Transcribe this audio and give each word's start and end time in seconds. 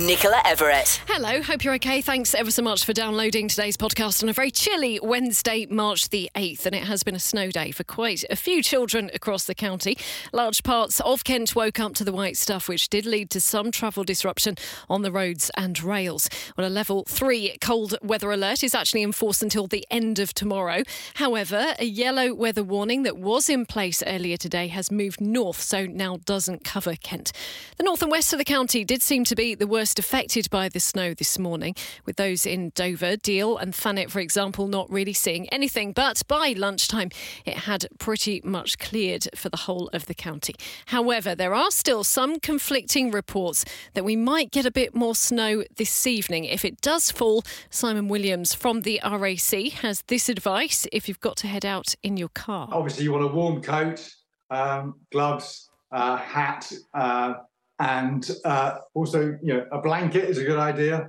Nicola 0.00 0.42
Everett. 0.44 1.00
Hello, 1.06 1.40
hope 1.40 1.62
you're 1.62 1.74
okay. 1.74 2.00
Thanks 2.00 2.34
ever 2.34 2.50
so 2.50 2.62
much 2.62 2.84
for 2.84 2.92
downloading 2.92 3.46
today's 3.46 3.76
podcast 3.76 4.24
on 4.24 4.28
a 4.28 4.32
very 4.32 4.50
chilly 4.50 4.98
Wednesday, 5.00 5.66
March 5.70 6.08
the 6.08 6.28
8th. 6.34 6.66
And 6.66 6.74
it 6.74 6.82
has 6.82 7.04
been 7.04 7.14
a 7.14 7.20
snow 7.20 7.52
day 7.52 7.70
for 7.70 7.84
quite 7.84 8.24
a 8.28 8.34
few 8.34 8.60
children 8.60 9.08
across 9.14 9.44
the 9.44 9.54
county. 9.54 9.96
Large 10.32 10.64
parts 10.64 10.98
of 11.00 11.22
Kent 11.22 11.54
woke 11.54 11.78
up 11.78 11.94
to 11.94 12.04
the 12.04 12.12
white 12.12 12.36
stuff, 12.36 12.68
which 12.68 12.88
did 12.88 13.06
lead 13.06 13.30
to 13.30 13.40
some 13.40 13.70
travel 13.70 14.02
disruption 14.02 14.56
on 14.90 15.02
the 15.02 15.12
roads 15.12 15.48
and 15.56 15.80
rails. 15.80 16.28
Well, 16.56 16.66
a 16.66 16.68
level 16.68 17.04
three 17.06 17.56
cold 17.60 17.94
weather 18.02 18.32
alert 18.32 18.64
is 18.64 18.74
actually 18.74 19.02
in 19.02 19.12
force 19.12 19.42
until 19.42 19.68
the 19.68 19.86
end 19.92 20.18
of 20.18 20.34
tomorrow. 20.34 20.82
However, 21.14 21.74
a 21.78 21.84
yellow 21.84 22.34
weather 22.34 22.64
warning 22.64 23.04
that 23.04 23.16
was 23.16 23.48
in 23.48 23.64
place 23.64 24.02
earlier 24.04 24.38
today 24.38 24.66
has 24.68 24.90
moved 24.90 25.20
north, 25.20 25.60
so 25.60 25.86
now 25.86 26.18
doesn't 26.24 26.64
cover 26.64 26.96
Kent. 26.96 27.30
The 27.76 27.84
north 27.84 28.02
and 28.02 28.10
west 28.10 28.32
of 28.32 28.40
the 28.40 28.44
county 28.44 28.84
did 28.84 29.00
seem 29.00 29.22
to 29.24 29.36
be 29.36 29.54
the 29.54 29.68
worst 29.68 29.83
affected 29.92 30.48
by 30.48 30.68
the 30.68 30.80
snow 30.80 31.12
this 31.12 31.38
morning, 31.38 31.74
with 32.06 32.16
those 32.16 32.46
in 32.46 32.72
Dover, 32.74 33.16
Deal, 33.16 33.58
and 33.58 33.74
Thanet, 33.74 34.10
for 34.10 34.20
example, 34.20 34.66
not 34.66 34.90
really 34.90 35.12
seeing 35.12 35.48
anything. 35.50 35.92
But 35.92 36.22
by 36.26 36.54
lunchtime, 36.56 37.10
it 37.44 37.58
had 37.58 37.86
pretty 37.98 38.40
much 38.44 38.78
cleared 38.78 39.26
for 39.34 39.50
the 39.50 39.58
whole 39.58 39.88
of 39.92 40.06
the 40.06 40.14
county. 40.14 40.54
However, 40.86 41.34
there 41.34 41.54
are 41.54 41.70
still 41.70 42.02
some 42.04 42.40
conflicting 42.40 43.10
reports 43.10 43.64
that 43.92 44.04
we 44.04 44.16
might 44.16 44.50
get 44.50 44.64
a 44.64 44.70
bit 44.70 44.94
more 44.94 45.14
snow 45.14 45.64
this 45.76 46.06
evening. 46.06 46.44
If 46.44 46.64
it 46.64 46.80
does 46.80 47.10
fall, 47.10 47.44
Simon 47.68 48.08
Williams 48.08 48.54
from 48.54 48.80
the 48.82 49.00
RAC 49.04 49.72
has 49.82 50.02
this 50.06 50.28
advice 50.28 50.86
if 50.92 51.08
you've 51.08 51.20
got 51.20 51.36
to 51.38 51.46
head 51.46 51.66
out 51.66 51.94
in 52.02 52.16
your 52.16 52.30
car. 52.30 52.68
Obviously, 52.72 53.04
you 53.04 53.12
want 53.12 53.24
a 53.24 53.28
warm 53.28 53.60
coat, 53.60 54.08
um, 54.50 54.94
gloves, 55.12 55.68
uh, 55.92 56.16
hat, 56.16 56.72
uh, 56.94 57.34
and 57.78 58.30
uh, 58.44 58.78
also, 58.94 59.38
you 59.42 59.54
know, 59.54 59.66
a 59.72 59.80
blanket 59.80 60.24
is 60.24 60.38
a 60.38 60.44
good 60.44 60.58
idea, 60.58 61.08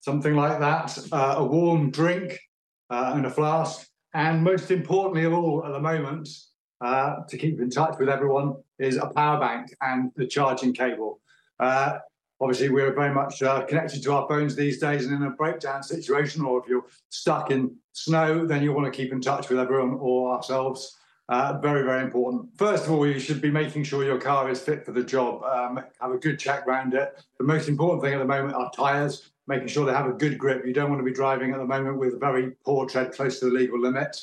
something 0.00 0.34
like 0.34 0.58
that, 0.58 0.98
uh, 1.12 1.34
a 1.38 1.44
warm 1.44 1.90
drink 1.90 2.38
uh, 2.90 3.12
and 3.14 3.26
a 3.26 3.30
flask. 3.30 3.86
And 4.12 4.42
most 4.42 4.70
importantly 4.70 5.24
of 5.24 5.32
all, 5.32 5.64
at 5.64 5.72
the 5.72 5.80
moment, 5.80 6.28
uh, 6.80 7.16
to 7.28 7.36
keep 7.36 7.60
in 7.60 7.70
touch 7.70 7.96
with 7.98 8.08
everyone, 8.08 8.54
is 8.78 8.96
a 8.96 9.06
power 9.06 9.38
bank 9.38 9.74
and 9.82 10.10
the 10.16 10.26
charging 10.26 10.72
cable. 10.72 11.20
Uh, 11.60 11.98
obviously, 12.40 12.70
we're 12.70 12.92
very 12.94 13.14
much 13.14 13.42
uh, 13.42 13.64
connected 13.66 14.02
to 14.02 14.12
our 14.12 14.26
phones 14.26 14.56
these 14.56 14.80
days, 14.80 15.06
and 15.06 15.14
in 15.14 15.22
a 15.22 15.30
breakdown 15.30 15.82
situation, 15.82 16.42
or 16.42 16.60
if 16.60 16.68
you're 16.68 16.86
stuck 17.10 17.50
in 17.50 17.76
snow, 17.92 18.46
then 18.46 18.62
you 18.62 18.72
want 18.72 18.92
to 18.92 18.96
keep 18.96 19.12
in 19.12 19.20
touch 19.20 19.48
with 19.48 19.58
everyone 19.58 19.96
or 20.00 20.34
ourselves. 20.34 20.96
Uh, 21.30 21.56
very, 21.58 21.84
very 21.84 22.02
important. 22.02 22.48
First 22.58 22.86
of 22.86 22.90
all, 22.90 23.06
you 23.06 23.20
should 23.20 23.40
be 23.40 23.52
making 23.52 23.84
sure 23.84 24.04
your 24.04 24.18
car 24.18 24.50
is 24.50 24.60
fit 24.60 24.84
for 24.84 24.90
the 24.90 25.04
job. 25.04 25.44
Um, 25.44 25.80
have 26.00 26.10
a 26.10 26.18
good 26.18 26.40
check 26.40 26.66
around 26.66 26.92
it. 26.92 27.22
The 27.38 27.44
most 27.44 27.68
important 27.68 28.02
thing 28.02 28.14
at 28.14 28.18
the 28.18 28.24
moment 28.24 28.56
are 28.56 28.68
tyres, 28.72 29.30
making 29.46 29.68
sure 29.68 29.86
they 29.86 29.92
have 29.92 30.08
a 30.08 30.12
good 30.12 30.36
grip. 30.38 30.66
You 30.66 30.72
don't 30.72 30.90
want 30.90 30.98
to 30.98 31.04
be 31.04 31.12
driving 31.12 31.52
at 31.52 31.58
the 31.58 31.64
moment 31.64 31.98
with 31.98 32.18
very 32.18 32.50
poor 32.64 32.84
tread 32.84 33.12
close 33.12 33.38
to 33.38 33.44
the 33.46 33.52
legal 33.52 33.78
limit. 33.78 34.20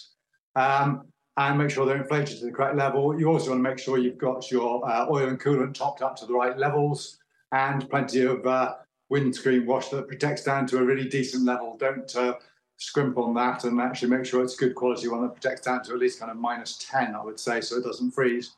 Um, 0.58 1.08
and 1.38 1.58
make 1.58 1.70
sure 1.70 1.86
they're 1.86 2.02
inflated 2.02 2.40
to 2.40 2.46
the 2.46 2.52
correct 2.52 2.76
level. 2.76 3.18
You 3.18 3.32
also 3.32 3.52
want 3.52 3.64
to 3.64 3.70
make 3.70 3.80
sure 3.80 3.98
you've 3.98 4.18
got 4.18 4.52
your 4.52 4.86
uh, 4.86 5.08
oil 5.10 5.30
and 5.30 5.40
coolant 5.40 5.76
topped 5.76 6.02
up 6.02 6.18
to 6.18 6.26
the 6.26 6.34
right 6.34 6.58
levels 6.58 7.20
and 7.54 7.90
plenty 7.90 8.24
of 8.24 8.46
uh, 8.46 8.74
windscreen 9.08 9.66
wash 9.66 9.88
that 9.90 10.10
protects 10.10 10.44
down 10.44 10.68
to 10.68 10.80
a 10.80 10.84
really 10.84 11.08
decent 11.08 11.46
level. 11.46 11.78
Don't 11.78 12.14
uh, 12.18 12.34
scrimp 12.78 13.18
on 13.18 13.34
that 13.34 13.64
and 13.64 13.82
actually 13.82 14.10
make 14.10 14.26
sure 14.26 14.44
it's 14.44 14.54
a 14.54 14.58
good 14.58 14.76
quality 14.76 15.08
one 15.08 15.22
that 15.22 15.34
protects 15.34 15.62
down 15.62 15.84
to 15.84 15.94
at 15.94 16.00
least 16.00 16.20
kind 16.20 16.32
of 16.32 16.38
minus 16.38 16.78
10, 16.78 17.16
I 17.16 17.24
would 17.24 17.40
say, 17.40 17.60
so 17.60 17.78
it 17.78 17.84
doesn't 17.84 18.12
freeze. 18.12 18.56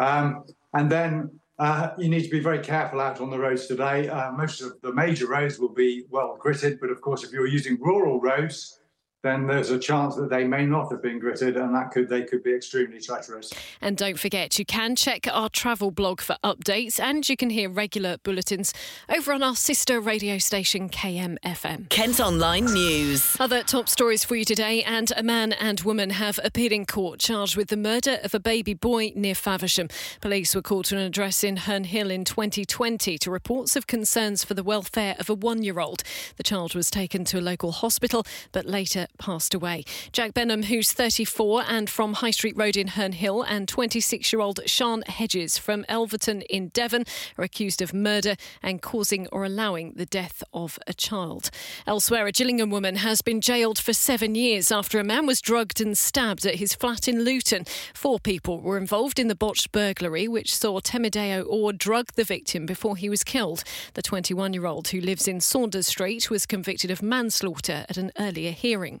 Um, 0.00 0.44
and 0.74 0.90
then 0.90 1.30
uh, 1.58 1.90
you 1.96 2.08
need 2.08 2.24
to 2.24 2.30
be 2.30 2.40
very 2.40 2.58
careful 2.58 3.00
out 3.00 3.20
on 3.20 3.30
the 3.30 3.38
roads 3.38 3.66
today. 3.66 4.08
Uh, 4.08 4.32
most 4.32 4.60
of 4.60 4.80
the 4.80 4.92
major 4.92 5.28
roads 5.28 5.58
will 5.58 5.72
be 5.72 6.04
well 6.10 6.36
gritted, 6.38 6.80
but 6.80 6.90
of 6.90 7.00
course, 7.00 7.22
if 7.22 7.32
you're 7.32 7.46
using 7.46 7.78
rural 7.80 8.20
roads, 8.20 8.80
then 9.22 9.46
there's 9.46 9.70
a 9.70 9.78
chance 9.78 10.16
that 10.16 10.30
they 10.30 10.44
may 10.44 10.66
not 10.66 10.90
have 10.90 11.00
been 11.00 11.20
gritted 11.20 11.56
and 11.56 11.74
that 11.74 11.92
could 11.92 12.08
they 12.08 12.22
could 12.22 12.42
be 12.42 12.52
extremely 12.52 13.00
treacherous. 13.00 13.52
And 13.80 13.96
don't 13.96 14.18
forget 14.18 14.58
you 14.58 14.64
can 14.64 14.96
check 14.96 15.26
our 15.32 15.48
travel 15.48 15.92
blog 15.92 16.20
for 16.20 16.36
updates 16.42 16.98
and 16.98 17.28
you 17.28 17.36
can 17.36 17.50
hear 17.50 17.70
regular 17.70 18.16
bulletins 18.18 18.74
over 19.08 19.32
on 19.32 19.42
our 19.42 19.54
sister 19.54 20.00
radio 20.00 20.38
station 20.38 20.88
KMFM. 20.88 21.88
Kent 21.88 22.18
Online 22.18 22.64
News. 22.64 23.36
Other 23.38 23.62
top 23.62 23.88
stories 23.88 24.24
for 24.24 24.34
you 24.34 24.44
today 24.44 24.82
and 24.82 25.12
a 25.16 25.22
man 25.22 25.52
and 25.52 25.80
woman 25.82 26.10
have 26.10 26.40
appeared 26.42 26.72
in 26.72 26.84
court 26.84 27.20
charged 27.20 27.56
with 27.56 27.68
the 27.68 27.76
murder 27.76 28.18
of 28.24 28.34
a 28.34 28.40
baby 28.40 28.74
boy 28.74 29.12
near 29.14 29.36
Faversham. 29.36 29.88
Police 30.20 30.54
were 30.56 30.62
called 30.62 30.86
to 30.86 30.96
an 30.96 31.02
address 31.02 31.44
in 31.44 31.58
Herne 31.58 31.84
Hill 31.84 32.10
in 32.10 32.24
2020 32.24 33.18
to 33.18 33.30
reports 33.30 33.76
of 33.76 33.86
concerns 33.86 34.42
for 34.42 34.54
the 34.54 34.64
welfare 34.64 35.14
of 35.20 35.30
a 35.30 35.36
1-year-old. 35.36 36.02
The 36.36 36.42
child 36.42 36.74
was 36.74 36.90
taken 36.90 37.24
to 37.26 37.38
a 37.38 37.40
local 37.40 37.70
hospital 37.70 38.26
but 38.50 38.66
later 38.66 39.06
passed 39.18 39.54
away. 39.54 39.84
Jack 40.12 40.34
Benham, 40.34 40.64
who's 40.64 40.92
34 40.92 41.64
and 41.68 41.88
from 41.88 42.14
High 42.14 42.30
Street 42.30 42.56
Road 42.56 42.76
in 42.76 42.88
Herne 42.88 43.12
Hill, 43.12 43.42
and 43.42 43.68
26 43.68 44.32
year 44.32 44.40
old 44.40 44.60
Sean 44.66 45.02
Hedges 45.02 45.58
from 45.58 45.84
Elverton 45.88 46.42
in 46.42 46.68
Devon 46.68 47.04
are 47.38 47.44
accused 47.44 47.82
of 47.82 47.94
murder 47.94 48.36
and 48.62 48.82
causing 48.82 49.28
or 49.28 49.44
allowing 49.44 49.92
the 49.96 50.06
death 50.06 50.42
of 50.52 50.78
a 50.86 50.94
child. 50.94 51.50
Elsewhere, 51.86 52.26
a 52.26 52.32
Gillingham 52.32 52.70
woman 52.70 52.96
has 52.96 53.22
been 53.22 53.40
jailed 53.40 53.78
for 53.78 53.92
seven 53.92 54.34
years 54.34 54.72
after 54.72 54.98
a 54.98 55.04
man 55.04 55.26
was 55.26 55.40
drugged 55.40 55.80
and 55.80 55.96
stabbed 55.96 56.46
at 56.46 56.56
his 56.56 56.74
flat 56.74 57.06
in 57.06 57.24
Luton. 57.24 57.64
Four 57.94 58.18
people 58.18 58.60
were 58.60 58.78
involved 58.78 59.18
in 59.18 59.28
the 59.28 59.34
botched 59.34 59.72
burglary, 59.72 60.26
which 60.26 60.56
saw 60.56 60.80
Temideo 60.80 61.44
Orr 61.46 61.72
drug 61.72 62.12
the 62.14 62.24
victim 62.24 62.66
before 62.66 62.96
he 62.96 63.08
was 63.08 63.22
killed. 63.22 63.62
The 63.94 64.02
21 64.02 64.52
year 64.52 64.66
old 64.66 64.88
who 64.88 65.00
lives 65.00 65.28
in 65.28 65.40
Saunders 65.40 65.86
Street 65.86 66.30
was 66.30 66.46
convicted 66.46 66.90
of 66.90 67.02
manslaughter 67.02 67.84
at 67.88 67.96
an 67.96 68.10
earlier 68.18 68.52
hearing. 68.52 69.00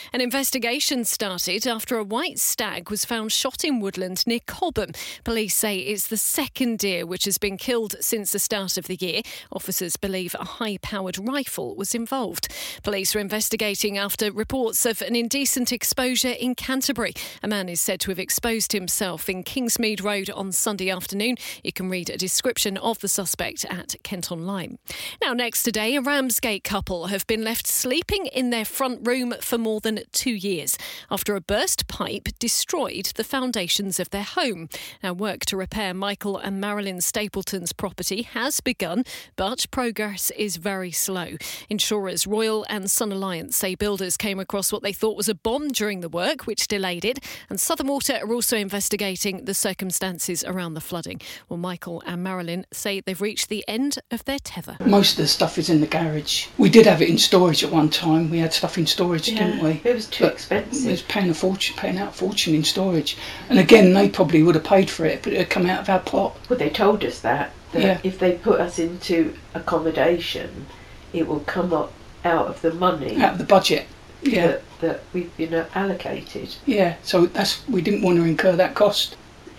An 0.13 0.19
investigation 0.19 1.05
started 1.05 1.65
after 1.65 1.95
a 1.95 2.03
white 2.03 2.37
stag 2.37 2.89
was 2.89 3.05
found 3.05 3.31
shot 3.31 3.63
in 3.63 3.79
woodland 3.79 4.27
near 4.27 4.41
Cobham. 4.45 4.91
Police 5.23 5.55
say 5.55 5.77
it's 5.77 6.07
the 6.07 6.17
second 6.17 6.79
deer 6.79 7.05
which 7.05 7.23
has 7.23 7.37
been 7.37 7.55
killed 7.55 7.95
since 8.01 8.33
the 8.33 8.39
start 8.39 8.77
of 8.77 8.87
the 8.87 8.97
year. 8.97 9.21
Officers 9.53 9.95
believe 9.95 10.35
a 10.37 10.43
high 10.43 10.75
powered 10.81 11.17
rifle 11.17 11.77
was 11.77 11.95
involved. 11.95 12.49
Police 12.83 13.15
are 13.15 13.19
investigating 13.19 13.97
after 13.97 14.33
reports 14.33 14.85
of 14.85 15.01
an 15.01 15.15
indecent 15.15 15.71
exposure 15.71 16.35
in 16.37 16.55
Canterbury. 16.55 17.13
A 17.41 17.47
man 17.47 17.69
is 17.69 17.79
said 17.79 18.01
to 18.01 18.11
have 18.11 18.19
exposed 18.19 18.73
himself 18.73 19.29
in 19.29 19.45
Kingsmead 19.45 20.03
Road 20.03 20.29
on 20.29 20.51
Sunday 20.51 20.89
afternoon. 20.89 21.37
You 21.63 21.71
can 21.71 21.89
read 21.89 22.09
a 22.09 22.17
description 22.17 22.75
of 22.75 22.99
the 22.99 23.07
suspect 23.07 23.63
at 23.69 23.95
Kent 24.03 24.29
Online. 24.29 24.77
Now, 25.21 25.31
next 25.31 25.63
today, 25.63 25.95
a 25.95 26.01
Ramsgate 26.01 26.65
couple 26.65 27.07
have 27.07 27.25
been 27.27 27.45
left 27.45 27.65
sleeping 27.65 28.25
in 28.25 28.49
their 28.49 28.65
front 28.65 29.07
room 29.07 29.35
for 29.39 29.57
more 29.57 29.79
than 29.79 30.00
two 30.11 30.31
years 30.31 30.77
after 31.09 31.35
a 31.35 31.41
burst 31.41 31.87
pipe 31.87 32.29
destroyed 32.39 33.11
the 33.15 33.23
foundations 33.23 33.99
of 33.99 34.09
their 34.09 34.23
home. 34.23 34.69
Now, 35.03 35.13
work 35.13 35.45
to 35.45 35.57
repair 35.57 35.93
Michael 35.93 36.37
and 36.37 36.59
Marilyn 36.59 37.01
Stapleton's 37.01 37.73
property 37.73 38.23
has 38.23 38.59
begun, 38.59 39.03
but 39.35 39.65
progress 39.71 40.31
is 40.31 40.57
very 40.57 40.91
slow. 40.91 41.37
Insurers 41.69 42.27
Royal 42.27 42.65
and 42.69 42.89
Sun 42.89 43.11
Alliance 43.11 43.55
say 43.55 43.75
builders 43.75 44.17
came 44.17 44.39
across 44.39 44.71
what 44.71 44.83
they 44.83 44.93
thought 44.93 45.17
was 45.17 45.29
a 45.29 45.35
bomb 45.35 45.69
during 45.69 46.01
the 46.01 46.09
work, 46.09 46.47
which 46.47 46.67
delayed 46.67 47.05
it, 47.05 47.19
and 47.49 47.59
Southern 47.59 47.87
Water 47.87 48.19
are 48.21 48.33
also 48.33 48.57
investigating 48.57 49.45
the 49.45 49.53
circumstances 49.53 50.43
around 50.43 50.73
the 50.73 50.81
flooding. 50.81 51.21
Well, 51.49 51.57
Michael 51.57 52.01
and 52.05 52.23
Marilyn 52.23 52.65
say 52.71 53.01
they've 53.01 53.21
reached 53.21 53.49
the 53.49 53.63
end 53.67 53.99
of 54.09 54.25
their 54.25 54.39
tether. 54.39 54.77
Most 54.85 55.11
of 55.11 55.17
the 55.17 55.27
stuff 55.27 55.57
is 55.57 55.69
in 55.69 55.81
the 55.81 55.87
garage. 55.87 56.47
We 56.57 56.69
did 56.69 56.85
have 56.85 57.01
it 57.01 57.09
in 57.09 57.17
storage 57.17 57.63
at 57.63 57.71
one 57.71 57.89
time. 57.89 58.29
We 58.29 58.39
had 58.39 58.53
stuff 58.53 58.77
in 58.77 58.85
storage, 58.85 59.25
didn't 59.25 59.63
we? 59.63 59.81
It 59.91 59.95
was 59.95 60.07
too 60.07 60.23
But 60.23 60.33
expensive. 60.33 60.87
It 60.87 60.91
was 60.91 61.01
paying 61.01 61.29
a 61.29 61.33
fortune, 61.33 61.75
paying 61.75 61.97
out 61.97 62.09
a 62.09 62.13
fortune 62.13 62.55
in 62.55 62.63
storage. 62.63 63.17
And 63.49 63.59
again, 63.59 63.93
they 63.93 64.07
probably 64.09 64.41
would 64.41 64.55
have 64.55 64.63
paid 64.63 64.89
for 64.89 65.05
it, 65.05 65.21
but 65.21 65.33
it 65.33 65.39
had 65.39 65.49
come 65.49 65.65
out 65.65 65.81
of 65.81 65.89
our 65.89 65.99
pot. 65.99 66.37
Well, 66.49 66.57
they 66.57 66.69
told 66.69 67.03
us 67.03 67.19
that 67.21 67.51
that 67.73 67.81
Yeah. 67.81 67.97
if 68.03 68.19
they 68.19 68.33
put 68.33 68.59
us 68.61 68.79
into 68.79 69.33
accommodation, 69.53 70.65
it 71.13 71.27
will 71.27 71.41
come 71.41 71.73
up 71.73 71.91
out 72.23 72.47
of 72.47 72.61
the 72.61 72.73
money 72.73 73.17
out 73.21 73.33
of 73.33 73.37
the 73.37 73.43
budget. 73.43 73.85
Yeah, 74.21 74.47
that, 74.47 74.61
that 74.81 74.99
we've 75.13 75.35
been 75.35 75.53
uh, 75.53 75.65
allocated. 75.73 76.55
yeah. 76.65 76.95
So 77.03 77.25
that's 77.25 77.67
we 77.67 77.81
didn't 77.81 78.01
want 78.03 78.17
to 78.17 78.23
incur 78.23 78.55
that 78.55 78.75
cost. 78.75 79.15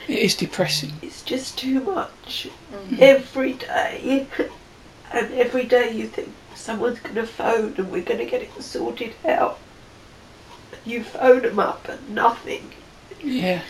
It 0.08 0.18
is 0.18 0.34
depressing. 0.34 0.92
It's 1.02 1.22
just 1.22 1.58
too 1.58 1.80
much 1.80 2.48
every 2.98 3.54
day, 3.54 4.26
and 5.12 5.32
every 5.34 5.64
day 5.64 5.92
you 5.92 6.06
think 6.06 6.28
someone's 6.54 7.00
going 7.00 7.16
to 7.16 7.26
phone 7.26 7.74
and 7.76 7.90
we're 7.90 8.02
going 8.02 8.18
to 8.18 8.24
get 8.26 8.42
it 8.42 8.62
sorted 8.62 9.14
out. 9.26 9.58
You 10.84 11.04
phone 11.04 11.42
them 11.42 11.58
up 11.58 11.88
and 11.88 12.10
nothing, 12.10 12.72
Yeah, 13.22 13.62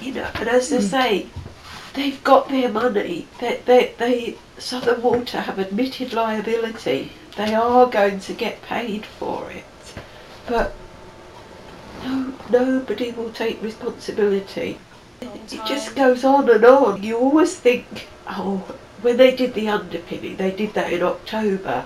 you 0.00 0.12
know. 0.14 0.30
And 0.34 0.48
as 0.48 0.70
they 0.70 0.78
mm. 0.78 0.82
say, 0.82 1.26
they've 1.94 2.22
got 2.22 2.48
their 2.48 2.68
money. 2.68 3.26
They, 3.40 3.60
they, 3.64 3.94
they, 3.98 4.36
Southern 4.58 5.02
Water 5.02 5.40
have 5.40 5.58
admitted 5.58 6.12
liability. 6.12 7.12
They 7.36 7.54
are 7.54 7.86
going 7.86 8.20
to 8.20 8.32
get 8.32 8.62
paid 8.62 9.04
for 9.04 9.50
it, 9.50 9.64
but 10.46 10.74
no, 12.04 12.34
nobody 12.50 13.10
will 13.12 13.30
take 13.30 13.62
responsibility. 13.62 14.78
It 15.20 15.48
just 15.66 15.96
goes 15.96 16.24
on 16.24 16.48
and 16.48 16.64
on. 16.64 17.02
You 17.02 17.18
always 17.18 17.56
think, 17.56 18.06
oh, 18.28 18.58
when 19.02 19.16
they 19.16 19.34
did 19.34 19.54
the 19.54 19.68
underpinning, 19.68 20.36
they 20.36 20.50
did 20.50 20.74
that 20.74 20.92
in 20.92 21.02
October, 21.02 21.84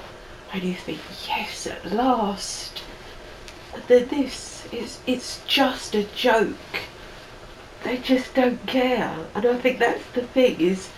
and 0.53 0.63
you 0.63 0.75
think, 0.75 1.01
yes, 1.27 1.67
at 1.67 1.93
last. 1.93 2.70
Then 3.87 4.09
this 4.09 4.67
is 4.73 4.99
it's 5.07 5.41
just 5.47 5.95
a 5.95 6.05
joke. 6.05 6.57
They 7.85 7.99
just 7.99 8.35
don't 8.35 8.67
care, 8.67 9.27
and 9.35 9.47
I 9.47 9.57
think 9.59 9.79
that's 9.79 10.05
the 10.13 10.23
thing 10.23 10.61
is. 10.61 10.91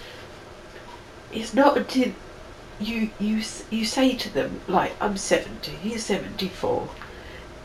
It's 1.32 1.54
not 1.54 1.76
until 1.76 2.12
you 2.80 3.10
you 3.18 3.42
you 3.70 3.84
say 3.84 4.16
to 4.16 4.32
them 4.32 4.60
like 4.68 4.92
I'm 5.00 5.16
70, 5.16 5.70
he's 5.72 6.04
74, 6.04 6.88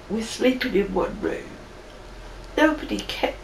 we're 0.09 0.23
sleeping 0.23 0.75
in 0.75 0.93
one 0.93 1.19
room. 1.21 1.49
Nobody 2.55 2.99
cares. 2.99 3.35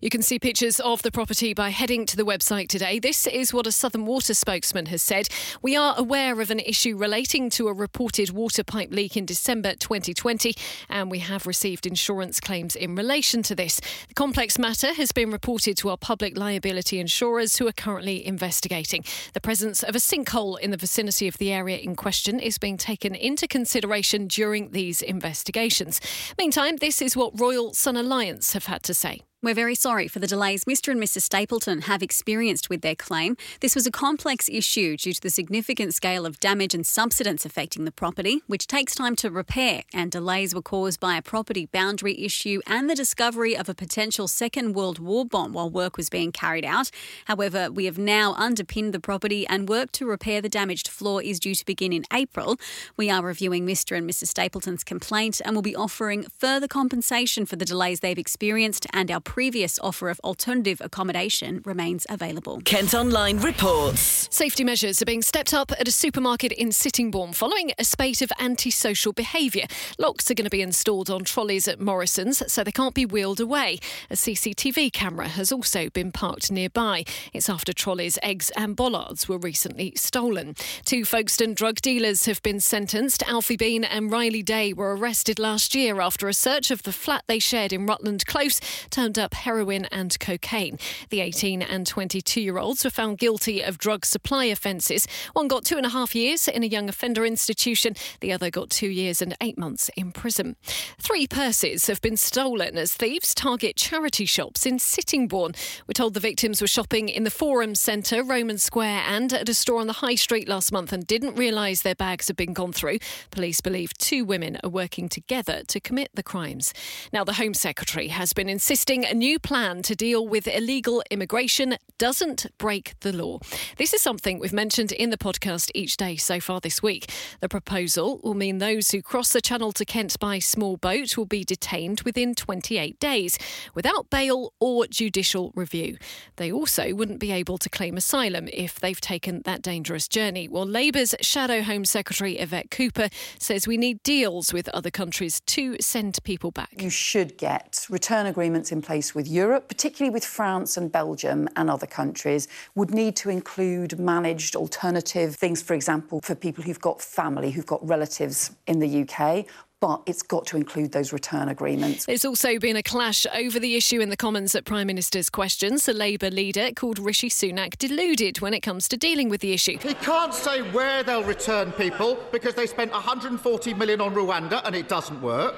You 0.00 0.10
can 0.10 0.22
see 0.22 0.38
pictures 0.38 0.80
of 0.80 1.02
the 1.02 1.10
property 1.10 1.52
by 1.52 1.70
heading 1.70 2.06
to 2.06 2.16
the 2.16 2.24
website 2.24 2.68
today. 2.68 2.98
This 2.98 3.26
is 3.26 3.52
what 3.52 3.66
a 3.66 3.72
Southern 3.72 4.06
Water 4.06 4.32
spokesman 4.32 4.86
has 4.86 5.02
said. 5.02 5.28
We 5.60 5.76
are 5.76 5.94
aware 5.98 6.40
of 6.40 6.50
an 6.50 6.60
issue 6.60 6.96
relating 6.96 7.50
to 7.50 7.68
a 7.68 7.72
reported 7.72 8.30
water 8.30 8.64
pipe 8.64 8.90
leak 8.90 9.16
in 9.16 9.26
December 9.26 9.74
2020, 9.74 10.54
and 10.88 11.10
we 11.10 11.18
have 11.18 11.46
received 11.46 11.86
insurance 11.86 12.40
claims 12.40 12.74
in 12.74 12.94
relation 12.94 13.42
to 13.44 13.54
this. 13.54 13.80
The 14.08 14.14
complex 14.14 14.58
matter 14.58 14.94
has 14.94 15.12
been 15.12 15.30
reported 15.30 15.76
to 15.78 15.90
our 15.90 15.98
public 15.98 16.36
liability 16.36 16.98
insurers 16.98 17.56
who 17.56 17.66
are 17.68 17.72
currently 17.72 18.26
investigating. 18.26 19.04
The 19.34 19.40
presence 19.40 19.82
of 19.82 19.94
a 19.94 19.98
sinkhole 19.98 20.58
in 20.58 20.70
the 20.70 20.76
vicinity 20.76 21.28
of 21.28 21.38
the 21.38 21.52
area 21.52 21.78
in 21.78 21.94
question 21.96 22.40
is 22.40 22.58
being 22.58 22.76
taken 22.76 23.14
into 23.14 23.46
consideration 23.46 24.28
during 24.28 24.70
these 24.70 25.02
investigations. 25.02 26.00
Meantime, 26.38 26.76
this 26.76 27.02
is 27.02 27.16
what 27.16 27.38
Royal 27.38 27.74
Sun 27.74 27.96
Alliance 27.96 28.54
have 28.54 28.66
had 28.66 28.82
to 28.84 28.94
say. 28.94 29.20
We're 29.42 29.54
very 29.54 29.74
sorry 29.74 30.06
for 30.06 30.18
the 30.18 30.26
delays 30.26 30.66
Mr. 30.66 30.92
and 30.92 31.02
Mrs. 31.02 31.22
Stapleton 31.22 31.82
have 31.82 32.02
experienced 32.02 32.68
with 32.68 32.82
their 32.82 32.94
claim. 32.94 33.38
This 33.60 33.74
was 33.74 33.86
a 33.86 33.90
complex 33.90 34.50
issue 34.50 34.98
due 34.98 35.14
to 35.14 35.20
the 35.20 35.30
significant 35.30 35.94
scale 35.94 36.26
of 36.26 36.38
damage 36.40 36.74
and 36.74 36.86
subsidence 36.86 37.46
affecting 37.46 37.86
the 37.86 37.90
property, 37.90 38.42
which 38.48 38.66
takes 38.66 38.94
time 38.94 39.16
to 39.16 39.30
repair, 39.30 39.84
and 39.94 40.10
delays 40.10 40.54
were 40.54 40.60
caused 40.60 41.00
by 41.00 41.16
a 41.16 41.22
property 41.22 41.64
boundary 41.64 42.22
issue 42.22 42.60
and 42.66 42.90
the 42.90 42.94
discovery 42.94 43.56
of 43.56 43.70
a 43.70 43.74
potential 43.74 44.28
Second 44.28 44.74
World 44.74 44.98
War 44.98 45.24
bomb 45.24 45.54
while 45.54 45.70
work 45.70 45.96
was 45.96 46.10
being 46.10 46.32
carried 46.32 46.66
out. 46.66 46.90
However, 47.24 47.70
we 47.70 47.86
have 47.86 47.96
now 47.96 48.34
underpinned 48.34 48.92
the 48.92 49.00
property 49.00 49.46
and 49.46 49.70
work 49.70 49.90
to 49.92 50.04
repair 50.04 50.42
the 50.42 50.50
damaged 50.50 50.86
floor 50.86 51.22
is 51.22 51.40
due 51.40 51.54
to 51.54 51.64
begin 51.64 51.94
in 51.94 52.04
April. 52.12 52.58
We 52.98 53.08
are 53.08 53.22
reviewing 53.22 53.66
Mr. 53.66 53.96
and 53.96 54.06
Mrs. 54.06 54.26
Stapleton's 54.26 54.84
complaint 54.84 55.40
and 55.42 55.54
will 55.54 55.62
be 55.62 55.74
offering 55.74 56.26
further 56.36 56.68
compensation 56.68 57.46
for 57.46 57.56
the 57.56 57.64
delays 57.64 58.00
they've 58.00 58.18
experienced 58.18 58.86
and 58.92 59.10
our 59.10 59.20
previous 59.30 59.78
offer 59.78 60.08
of 60.08 60.18
alternative 60.24 60.82
accommodation 60.84 61.62
remains 61.64 62.04
available. 62.10 62.60
Kent 62.64 62.94
Online 62.94 63.38
reports. 63.38 64.26
Safety 64.28 64.64
measures 64.64 65.00
are 65.00 65.04
being 65.04 65.22
stepped 65.22 65.54
up 65.54 65.70
at 65.70 65.86
a 65.86 65.92
supermarket 65.92 66.50
in 66.50 66.70
Sittingbourne 66.70 67.32
following 67.32 67.70
a 67.78 67.84
spate 67.84 68.22
of 68.22 68.32
antisocial 68.40 69.12
behaviour. 69.12 69.66
Locks 70.00 70.32
are 70.32 70.34
going 70.34 70.46
to 70.46 70.50
be 70.50 70.60
installed 70.60 71.08
on 71.10 71.22
trolleys 71.22 71.68
at 71.68 71.80
Morrison's 71.80 72.42
so 72.52 72.64
they 72.64 72.72
can't 72.72 72.92
be 72.92 73.06
wheeled 73.06 73.38
away. 73.38 73.78
A 74.10 74.14
CCTV 74.14 74.92
camera 74.92 75.28
has 75.28 75.52
also 75.52 75.88
been 75.90 76.10
parked 76.10 76.50
nearby. 76.50 77.04
It's 77.32 77.48
after 77.48 77.72
trolleys, 77.72 78.18
eggs, 78.24 78.50
and 78.56 78.74
bollards 78.74 79.28
were 79.28 79.38
recently 79.38 79.92
stolen. 79.94 80.56
Two 80.84 81.04
Folkestone 81.04 81.54
drug 81.54 81.76
dealers 81.76 82.26
have 82.26 82.42
been 82.42 82.58
sentenced. 82.58 83.22
Alfie 83.28 83.56
Bean 83.56 83.84
and 83.84 84.10
Riley 84.10 84.42
Day 84.42 84.72
were 84.72 84.96
arrested 84.96 85.38
last 85.38 85.76
year 85.76 86.00
after 86.00 86.26
a 86.26 86.34
search 86.34 86.72
of 86.72 86.82
the 86.82 86.92
flat 86.92 87.22
they 87.28 87.38
shared 87.38 87.72
in 87.72 87.86
Rutland 87.86 88.26
Close 88.26 88.60
turned 88.90 89.19
up 89.20 89.34
heroin 89.34 89.84
and 89.86 90.18
cocaine. 90.18 90.78
The 91.10 91.20
18 91.20 91.62
and 91.62 91.86
22 91.86 92.40
year 92.40 92.58
olds 92.58 92.84
were 92.84 92.90
found 92.90 93.18
guilty 93.18 93.60
of 93.62 93.78
drug 93.78 94.04
supply 94.04 94.46
offences. 94.46 95.06
One 95.32 95.48
got 95.48 95.64
two 95.64 95.76
and 95.76 95.86
a 95.86 95.90
half 95.90 96.14
years 96.14 96.48
in 96.48 96.62
a 96.62 96.66
young 96.66 96.88
offender 96.88 97.24
institution, 97.24 97.94
the 98.20 98.32
other 98.32 98.50
got 98.50 98.70
two 98.70 98.88
years 98.88 99.22
and 99.22 99.36
eight 99.40 99.58
months 99.58 99.90
in 99.96 100.12
prison. 100.12 100.56
Three 100.98 101.26
purses 101.26 101.86
have 101.86 102.00
been 102.00 102.16
stolen 102.16 102.76
as 102.76 102.94
thieves 102.94 103.34
target 103.34 103.76
charity 103.76 104.24
shops 104.24 104.66
in 104.66 104.78
Sittingbourne. 104.78 105.52
We're 105.86 105.92
told 105.92 106.14
the 106.14 106.20
victims 106.20 106.60
were 106.60 106.66
shopping 106.66 107.08
in 107.08 107.24
the 107.24 107.30
Forum 107.30 107.74
Centre, 107.74 108.22
Roman 108.22 108.58
Square, 108.58 109.02
and 109.06 109.32
at 109.32 109.48
a 109.48 109.54
store 109.54 109.80
on 109.80 109.86
the 109.86 109.94
High 109.94 110.14
Street 110.14 110.48
last 110.48 110.72
month 110.72 110.92
and 110.92 111.06
didn't 111.06 111.36
realise 111.36 111.82
their 111.82 111.94
bags 111.94 112.28
had 112.28 112.36
been 112.36 112.52
gone 112.52 112.72
through. 112.72 112.98
Police 113.30 113.60
believe 113.60 113.92
two 113.94 114.24
women 114.24 114.58
are 114.64 114.70
working 114.70 115.08
together 115.08 115.62
to 115.68 115.80
commit 115.80 116.10
the 116.14 116.22
crimes. 116.22 116.72
Now, 117.12 117.24
the 117.24 117.34
Home 117.34 117.54
Secretary 117.54 118.08
has 118.08 118.32
been 118.32 118.48
insisting 118.48 119.04
a 119.10 119.14
new 119.14 119.40
plan 119.40 119.82
to 119.82 119.96
deal 119.96 120.26
with 120.26 120.46
illegal 120.46 121.02
immigration 121.10 121.76
doesn't 121.98 122.46
break 122.58 122.94
the 123.00 123.12
law. 123.12 123.40
This 123.76 123.92
is 123.92 124.00
something 124.00 124.38
we've 124.38 124.52
mentioned 124.52 124.92
in 124.92 125.10
the 125.10 125.18
podcast 125.18 125.70
each 125.74 125.96
day 125.96 126.14
so 126.14 126.38
far 126.38 126.60
this 126.60 126.80
week. 126.80 127.10
The 127.40 127.48
proposal 127.48 128.20
will 128.22 128.34
mean 128.34 128.58
those 128.58 128.92
who 128.92 129.02
cross 129.02 129.32
the 129.32 129.40
Channel 129.40 129.72
to 129.72 129.84
Kent 129.84 130.18
by 130.20 130.38
small 130.38 130.76
boat 130.76 131.16
will 131.16 131.26
be 131.26 131.42
detained 131.42 132.02
within 132.02 132.36
28 132.36 133.00
days 133.00 133.36
without 133.74 134.10
bail 134.10 134.52
or 134.60 134.86
judicial 134.86 135.52
review. 135.56 135.96
They 136.36 136.52
also 136.52 136.94
wouldn't 136.94 137.18
be 137.18 137.32
able 137.32 137.58
to 137.58 137.68
claim 137.68 137.96
asylum 137.96 138.48
if 138.52 138.78
they've 138.78 139.00
taken 139.00 139.42
that 139.44 139.60
dangerous 139.60 140.06
journey. 140.06 140.46
While 140.46 140.66
Labour's 140.66 141.16
Shadow 141.20 141.62
Home 141.62 141.84
Secretary 141.84 142.38
Yvette 142.38 142.70
Cooper 142.70 143.08
says 143.40 143.66
we 143.66 143.76
need 143.76 144.02
deals 144.04 144.52
with 144.52 144.68
other 144.68 144.90
countries 144.90 145.40
to 145.46 145.76
send 145.80 146.22
people 146.22 146.52
back. 146.52 146.80
You 146.80 146.90
should 146.90 147.36
get 147.36 147.86
return 147.90 148.26
agreements 148.26 148.70
in 148.70 148.82
place 148.82 148.99
with 149.14 149.26
Europe, 149.26 149.68
particularly 149.68 150.12
with 150.12 150.24
France 150.24 150.76
and 150.76 150.92
Belgium 150.92 151.48
and 151.56 151.70
other 151.70 151.86
countries, 151.86 152.48
would 152.74 152.92
need 152.92 153.16
to 153.16 153.30
include 153.30 153.98
managed 153.98 154.54
alternative 154.56 155.34
things, 155.36 155.62
for 155.62 155.74
example, 155.74 156.20
for 156.22 156.34
people 156.34 156.62
who've 156.62 156.80
got 156.80 157.00
family, 157.00 157.50
who've 157.50 157.66
got 157.66 157.86
relatives 157.86 158.50
in 158.66 158.78
the 158.78 159.02
UK, 159.02 159.46
but 159.80 160.02
it's 160.04 160.22
got 160.22 160.46
to 160.46 160.56
include 160.56 160.92
those 160.92 161.12
return 161.12 161.48
agreements. 161.48 162.04
There's 162.04 162.24
also 162.24 162.58
been 162.58 162.76
a 162.76 162.82
clash 162.82 163.26
over 163.34 163.58
the 163.58 163.76
issue 163.76 164.00
in 164.00 164.10
the 164.10 164.16
Commons 164.16 164.54
at 164.54 164.66
Prime 164.66 164.86
Minister's 164.86 165.30
questions. 165.30 165.88
A 165.88 165.94
Labour 165.94 166.30
leader 166.30 166.68
called 166.76 166.98
Rishi 166.98 167.30
Sunak 167.30 167.78
deluded 167.78 168.40
when 168.40 168.52
it 168.52 168.60
comes 168.60 168.86
to 168.88 168.96
dealing 168.98 169.30
with 169.30 169.40
the 169.40 169.52
issue. 169.52 169.78
He 169.78 169.94
can't 169.94 170.34
say 170.34 170.60
where 170.70 171.02
they'll 171.02 171.24
return 171.24 171.72
people 171.72 172.18
because 172.30 172.54
they 172.54 172.66
spent 172.66 172.92
140 172.92 173.74
million 173.74 174.00
on 174.02 174.14
Rwanda 174.14 174.60
and 174.66 174.76
it 174.76 174.88
doesn't 174.88 175.20
work. 175.22 175.56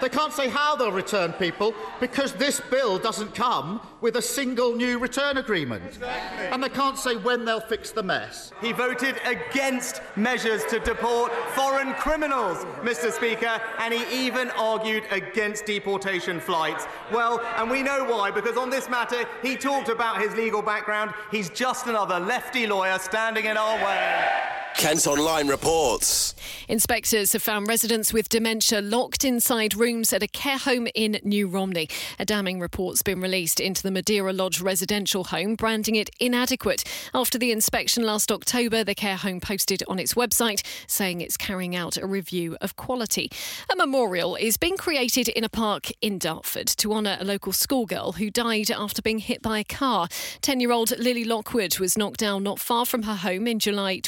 They 0.00 0.08
can't 0.08 0.32
say 0.32 0.48
how 0.48 0.76
they'll 0.76 0.92
return 0.92 1.32
people 1.32 1.74
because 2.00 2.32
this 2.34 2.60
bill 2.70 2.98
doesn't 2.98 3.34
come 3.34 3.80
with 4.00 4.16
a 4.16 4.22
single 4.22 4.76
new 4.76 4.98
return 4.98 5.38
agreement. 5.38 5.84
Exactly. 5.84 6.46
And 6.46 6.62
they 6.62 6.68
can't 6.68 6.98
say 6.98 7.16
when 7.16 7.44
they'll 7.44 7.60
fix 7.60 7.90
the 7.90 8.02
mess. 8.02 8.52
He 8.60 8.72
voted 8.72 9.16
against 9.24 10.02
measures 10.14 10.64
to 10.66 10.78
deport 10.78 11.32
foreign 11.54 11.94
criminals, 11.94 12.64
Mr. 12.82 13.10
Speaker, 13.10 13.55
and 13.78 13.92
he 13.92 14.26
even 14.26 14.50
argued 14.52 15.04
against 15.10 15.66
deportation 15.66 16.40
flights. 16.40 16.86
Well, 17.12 17.40
and 17.56 17.70
we 17.70 17.82
know 17.82 18.04
why, 18.04 18.30
because 18.30 18.56
on 18.56 18.70
this 18.70 18.88
matter, 18.88 19.24
he 19.42 19.56
talked 19.56 19.88
about 19.88 20.20
his 20.20 20.34
legal 20.34 20.62
background. 20.62 21.12
He's 21.30 21.50
just 21.50 21.86
another 21.86 22.18
lefty 22.20 22.66
lawyer 22.66 22.98
standing 22.98 23.46
in 23.46 23.56
our 23.56 23.76
way. 23.84 24.46
Kent 24.76 25.06
Online 25.06 25.48
reports. 25.48 26.34
Inspectors 26.68 27.32
have 27.32 27.42
found 27.42 27.66
residents 27.66 28.12
with 28.12 28.28
dementia 28.28 28.82
locked 28.82 29.24
inside 29.24 29.74
rooms 29.74 30.12
at 30.12 30.22
a 30.22 30.28
care 30.28 30.58
home 30.58 30.86
in 30.94 31.18
New 31.24 31.48
Romney. 31.48 31.88
A 32.18 32.26
damning 32.26 32.60
report's 32.60 33.00
been 33.00 33.20
released 33.20 33.58
into 33.58 33.82
the 33.82 33.90
Madeira 33.90 34.34
Lodge 34.34 34.60
residential 34.60 35.24
home, 35.24 35.54
branding 35.54 35.94
it 35.94 36.10
inadequate. 36.20 36.84
After 37.14 37.38
the 37.38 37.52
inspection 37.52 38.02
last 38.02 38.30
October, 38.30 38.84
the 38.84 38.94
care 38.94 39.16
home 39.16 39.40
posted 39.40 39.82
on 39.88 39.98
its 39.98 40.12
website 40.12 40.62
saying 40.86 41.22
it's 41.22 41.38
carrying 41.38 41.74
out 41.74 41.96
a 41.96 42.06
review 42.06 42.58
of 42.60 42.76
quality. 42.76 43.30
A 43.72 43.76
memorial 43.76 44.36
is 44.36 44.58
being 44.58 44.76
created 44.76 45.28
in 45.28 45.42
a 45.42 45.48
park 45.48 45.90
in 46.02 46.18
Dartford 46.18 46.66
to 46.68 46.92
honour 46.92 47.16
a 47.18 47.24
local 47.24 47.52
schoolgirl 47.52 48.12
who 48.12 48.30
died 48.30 48.70
after 48.70 49.00
being 49.00 49.20
hit 49.20 49.40
by 49.40 49.58
a 49.58 49.64
car. 49.64 50.08
10 50.42 50.60
year 50.60 50.72
old 50.72 50.96
Lily 50.98 51.24
Lockwood 51.24 51.78
was 51.78 51.96
knocked 51.96 52.20
down 52.20 52.42
not 52.42 52.60
far 52.60 52.84
from 52.84 53.04
her 53.04 53.16
home 53.16 53.46
in 53.46 53.58
July 53.58 54.00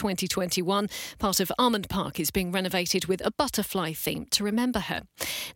2021. 0.58 0.88
Part 1.18 1.40
of 1.40 1.52
Armand 1.58 1.88
Park 1.88 2.20
is 2.20 2.30
being 2.30 2.52
renovated 2.52 3.06
with 3.06 3.24
a 3.24 3.30
butterfly 3.30 3.92
theme 3.92 4.26
to 4.30 4.44
remember 4.44 4.80
her. 4.80 5.02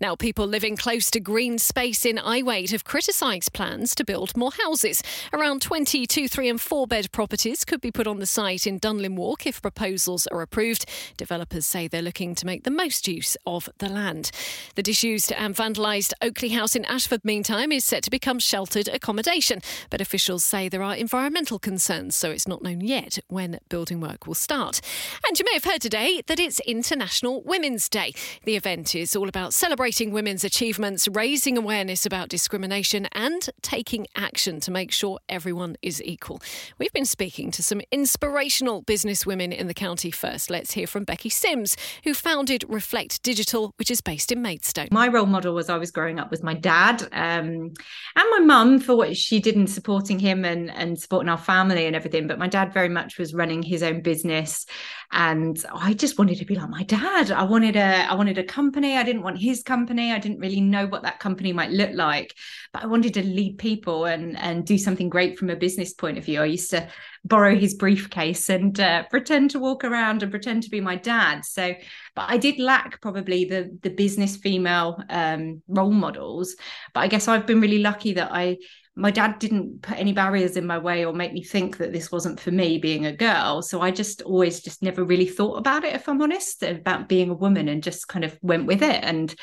Now, 0.00 0.16
people 0.16 0.46
living 0.46 0.76
close 0.76 1.10
to 1.10 1.20
green 1.20 1.58
space 1.58 2.04
in 2.04 2.16
Iwade 2.16 2.70
have 2.70 2.84
criticised 2.84 3.52
plans 3.52 3.94
to 3.96 4.04
build 4.04 4.36
more 4.36 4.52
houses. 4.64 5.02
Around 5.32 5.62
20 5.62 6.06
two, 6.06 6.28
three, 6.28 6.48
and 6.48 6.60
four 6.60 6.86
bed 6.86 7.10
properties 7.12 7.64
could 7.64 7.80
be 7.80 7.90
put 7.90 8.06
on 8.06 8.18
the 8.18 8.26
site 8.26 8.66
in 8.66 8.78
Dunlin 8.78 9.16
Walk 9.16 9.46
if 9.46 9.62
proposals 9.62 10.26
are 10.28 10.42
approved. 10.42 10.86
Developers 11.16 11.66
say 11.66 11.88
they're 11.88 12.02
looking 12.02 12.34
to 12.36 12.46
make 12.46 12.64
the 12.64 12.70
most 12.70 13.08
use 13.08 13.36
of 13.46 13.68
the 13.78 13.88
land. 13.88 14.30
The 14.74 14.82
disused 14.82 15.32
and 15.32 15.54
vandalised 15.54 16.12
Oakley 16.22 16.50
House 16.50 16.76
in 16.76 16.84
Ashford, 16.84 17.24
meantime, 17.24 17.72
is 17.72 17.84
set 17.84 18.02
to 18.04 18.10
become 18.10 18.38
sheltered 18.38 18.88
accommodation. 18.88 19.60
But 19.90 20.00
officials 20.00 20.44
say 20.44 20.68
there 20.68 20.82
are 20.82 20.94
environmental 20.94 21.58
concerns, 21.58 22.16
so 22.16 22.30
it's 22.30 22.48
not 22.48 22.62
known 22.62 22.80
yet 22.80 23.18
when 23.28 23.58
building 23.68 24.00
work 24.00 24.26
will 24.26 24.34
start. 24.34 24.80
And 25.26 25.38
you 25.38 25.44
may 25.44 25.54
have 25.54 25.64
heard 25.64 25.80
today 25.80 26.22
that 26.26 26.40
it's 26.40 26.60
International 26.60 27.42
Women's 27.42 27.88
Day. 27.88 28.14
The 28.44 28.56
event 28.56 28.94
is 28.94 29.14
all 29.14 29.28
about 29.28 29.54
celebrating 29.54 30.12
women's 30.12 30.44
achievements, 30.44 31.08
raising 31.08 31.56
awareness 31.56 32.04
about 32.04 32.28
discrimination, 32.28 33.06
and 33.12 33.48
taking 33.62 34.06
action 34.16 34.60
to 34.60 34.70
make 34.70 34.92
sure 34.92 35.18
everyone 35.28 35.76
is 35.82 36.02
equal. 36.02 36.40
We've 36.78 36.92
been 36.92 37.04
speaking 37.04 37.50
to 37.52 37.62
some 37.62 37.80
inspirational 37.90 38.82
businesswomen 38.82 39.56
in 39.56 39.66
the 39.68 39.74
county 39.74 40.10
first. 40.10 40.50
Let's 40.50 40.72
hear 40.72 40.86
from 40.86 41.04
Becky 41.04 41.28
Sims, 41.28 41.76
who 42.04 42.14
founded 42.14 42.64
Reflect 42.68 43.22
Digital, 43.22 43.72
which 43.78 43.90
is 43.90 44.00
based 44.00 44.32
in 44.32 44.42
Maidstone. 44.42 44.88
My 44.90 45.08
role 45.08 45.26
model 45.26 45.58
as 45.58 45.70
I 45.70 45.78
was 45.78 45.90
growing 45.90 46.18
up 46.18 46.30
was 46.30 46.42
my 46.42 46.54
dad 46.54 47.02
um, 47.12 47.72
and 48.16 48.30
my 48.30 48.40
mum 48.40 48.80
for 48.80 48.96
what 48.96 49.16
she 49.16 49.40
did 49.40 49.54
in 49.54 49.66
supporting 49.66 50.18
him 50.18 50.44
and, 50.44 50.70
and 50.70 50.98
supporting 50.98 51.28
our 51.28 51.38
family 51.38 51.86
and 51.86 51.96
everything. 51.96 52.26
But 52.26 52.38
my 52.38 52.48
dad 52.48 52.72
very 52.72 52.88
much 52.88 53.18
was 53.18 53.34
running 53.34 53.62
his 53.62 53.82
own 53.82 54.00
business 54.02 54.66
and 55.12 55.62
I 55.74 55.92
just 55.92 56.18
wanted 56.18 56.38
to 56.38 56.44
be 56.44 56.54
like 56.54 56.70
my 56.70 56.82
dad. 56.84 57.30
I 57.30 57.42
wanted 57.42 57.76
a 57.76 58.10
I 58.10 58.14
wanted 58.14 58.38
a 58.38 58.44
company. 58.44 58.96
I 58.96 59.02
didn't 59.02 59.22
want 59.22 59.38
his 59.38 59.62
company. 59.62 60.12
I 60.12 60.18
didn't 60.18 60.40
really 60.40 60.60
know 60.60 60.86
what 60.86 61.02
that 61.02 61.20
company 61.20 61.52
might 61.52 61.70
look 61.70 61.90
like, 61.92 62.34
but 62.72 62.82
I 62.82 62.86
wanted 62.86 63.14
to 63.14 63.22
lead 63.22 63.58
people 63.58 64.06
and 64.06 64.38
and 64.38 64.64
do 64.66 64.78
something 64.78 65.08
great 65.08 65.38
from 65.38 65.50
a 65.50 65.56
business 65.56 65.92
point 65.92 66.18
of 66.18 66.24
view. 66.24 66.40
I 66.40 66.46
used 66.46 66.70
to 66.70 66.88
borrow 67.24 67.54
his 67.54 67.74
briefcase 67.74 68.48
and 68.48 68.78
uh, 68.80 69.04
pretend 69.04 69.50
to 69.52 69.60
walk 69.60 69.84
around 69.84 70.22
and 70.22 70.30
pretend 70.32 70.64
to 70.64 70.70
be 70.70 70.80
my 70.80 70.96
dad. 70.96 71.44
So, 71.44 71.74
but 72.14 72.28
I 72.28 72.36
did 72.36 72.58
lack 72.58 73.00
probably 73.00 73.44
the 73.44 73.76
the 73.82 73.90
business 73.90 74.36
female 74.36 75.02
um, 75.10 75.62
role 75.68 75.92
models. 75.92 76.56
But 76.94 77.00
I 77.00 77.08
guess 77.08 77.28
I've 77.28 77.46
been 77.46 77.60
really 77.60 77.78
lucky 77.78 78.14
that 78.14 78.30
I 78.32 78.58
my 78.94 79.10
dad 79.10 79.38
didn't 79.38 79.80
put 79.80 79.98
any 79.98 80.12
barriers 80.12 80.56
in 80.56 80.66
my 80.66 80.76
way 80.76 81.04
or 81.04 81.14
make 81.14 81.32
me 81.32 81.42
think 81.42 81.78
that 81.78 81.92
this 81.92 82.12
wasn't 82.12 82.38
for 82.38 82.50
me 82.50 82.76
being 82.78 83.06
a 83.06 83.16
girl. 83.16 83.62
So 83.62 83.80
i 83.80 83.90
just 83.90 84.20
always 84.22 84.60
just 84.60 84.82
never 84.82 85.02
really 85.02 85.26
thought 85.26 85.56
about 85.56 85.84
it 85.84 85.94
if 85.94 86.08
i'm 86.08 86.20
honest 86.20 86.62
about 86.62 87.08
being 87.08 87.30
a 87.30 87.34
woman 87.34 87.68
and 87.68 87.82
just 87.82 88.08
kind 88.08 88.24
of 88.24 88.38
went 88.42 88.66
with 88.66 88.82
it. 88.82 89.02
And 89.02 89.34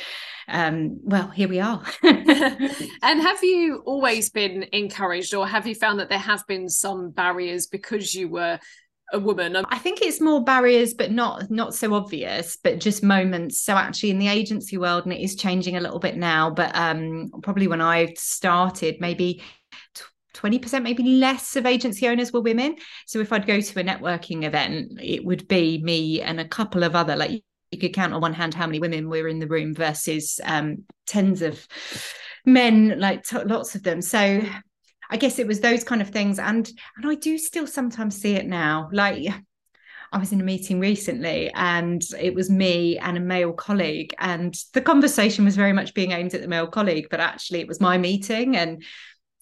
um, 0.47 0.99
well 1.03 1.29
here 1.29 1.47
we 1.47 1.59
are. 1.59 1.83
And 3.01 3.21
have 3.21 3.43
you 3.43 3.81
always 3.85 4.29
been 4.29 4.65
encouraged 4.71 5.33
or 5.33 5.47
have 5.47 5.65
you 5.65 5.75
found 5.75 5.99
that 5.99 6.09
there 6.09 6.17
have 6.19 6.45
been 6.47 6.69
some 6.69 7.11
barriers 7.11 7.67
because 7.67 8.13
you 8.13 8.29
were 8.29 8.59
a 9.13 9.19
woman 9.19 9.55
i 9.69 9.77
think 9.77 10.01
it's 10.01 10.21
more 10.21 10.43
barriers 10.43 10.93
but 10.93 11.11
not 11.11 11.49
not 11.49 11.73
so 11.73 11.93
obvious 11.93 12.57
but 12.63 12.79
just 12.79 13.03
moments. 13.03 13.61
So 13.61 13.73
actually 13.73 14.11
in 14.11 14.19
the 14.19 14.27
agency 14.27 14.77
world 14.77 15.05
and 15.05 15.13
it 15.13 15.21
is 15.21 15.35
changing 15.35 15.75
a 15.75 15.81
little 15.81 15.99
bit 15.99 16.17
now 16.17 16.49
but 16.49 16.75
um 16.75 17.31
probably 17.41 17.67
when 17.67 17.81
i 17.81 18.13
started 18.15 18.97
maybe 18.99 19.41
20% 20.35 20.83
maybe 20.83 21.03
less 21.03 21.55
of 21.55 21.65
agency 21.65 22.07
owners 22.07 22.31
were 22.31 22.41
women. 22.41 22.75
So 23.07 23.19
if 23.19 23.33
i'd 23.33 23.47
go 23.47 23.59
to 23.59 23.79
a 23.79 23.83
networking 23.83 24.45
event 24.45 24.99
it 25.01 25.25
would 25.25 25.47
be 25.47 25.81
me 25.83 26.21
and 26.21 26.39
a 26.39 26.47
couple 26.47 26.83
of 26.83 26.95
other 26.95 27.15
like 27.15 27.43
you 27.71 27.79
could 27.79 27.93
count 27.93 28.13
on 28.13 28.21
one 28.21 28.33
hand 28.33 28.53
how 28.53 28.65
many 28.65 28.79
women 28.79 29.09
were 29.09 29.27
in 29.27 29.39
the 29.39 29.47
room 29.47 29.73
versus 29.75 30.39
um 30.43 30.85
tens 31.07 31.41
of 31.41 31.67
men 32.45 32.99
like 32.99 33.23
t- 33.23 33.43
lots 33.43 33.75
of 33.75 33.83
them. 33.83 34.01
So 34.01 34.41
I 35.09 35.17
guess 35.17 35.39
it 35.39 35.47
was 35.47 35.59
those 35.59 35.83
kind 35.83 36.01
of 36.01 36.09
things. 36.09 36.39
And 36.39 36.69
and 36.97 37.09
I 37.09 37.15
do 37.15 37.37
still 37.37 37.67
sometimes 37.67 38.19
see 38.19 38.35
it 38.35 38.47
now. 38.47 38.89
Like 38.91 39.33
I 40.11 40.17
was 40.17 40.31
in 40.31 40.41
a 40.41 40.43
meeting 40.43 40.79
recently 40.79 41.51
and 41.53 42.03
it 42.19 42.33
was 42.33 42.49
me 42.49 42.97
and 42.97 43.17
a 43.17 43.21
male 43.21 43.53
colleague. 43.53 44.13
And 44.17 44.55
the 44.73 44.81
conversation 44.81 45.45
was 45.45 45.55
very 45.55 45.73
much 45.73 45.93
being 45.93 46.11
aimed 46.11 46.33
at 46.33 46.41
the 46.41 46.47
male 46.47 46.67
colleague, 46.67 47.07
but 47.11 47.19
actually 47.19 47.59
it 47.59 47.67
was 47.67 47.79
my 47.79 47.97
meeting. 47.97 48.57
And 48.57 48.83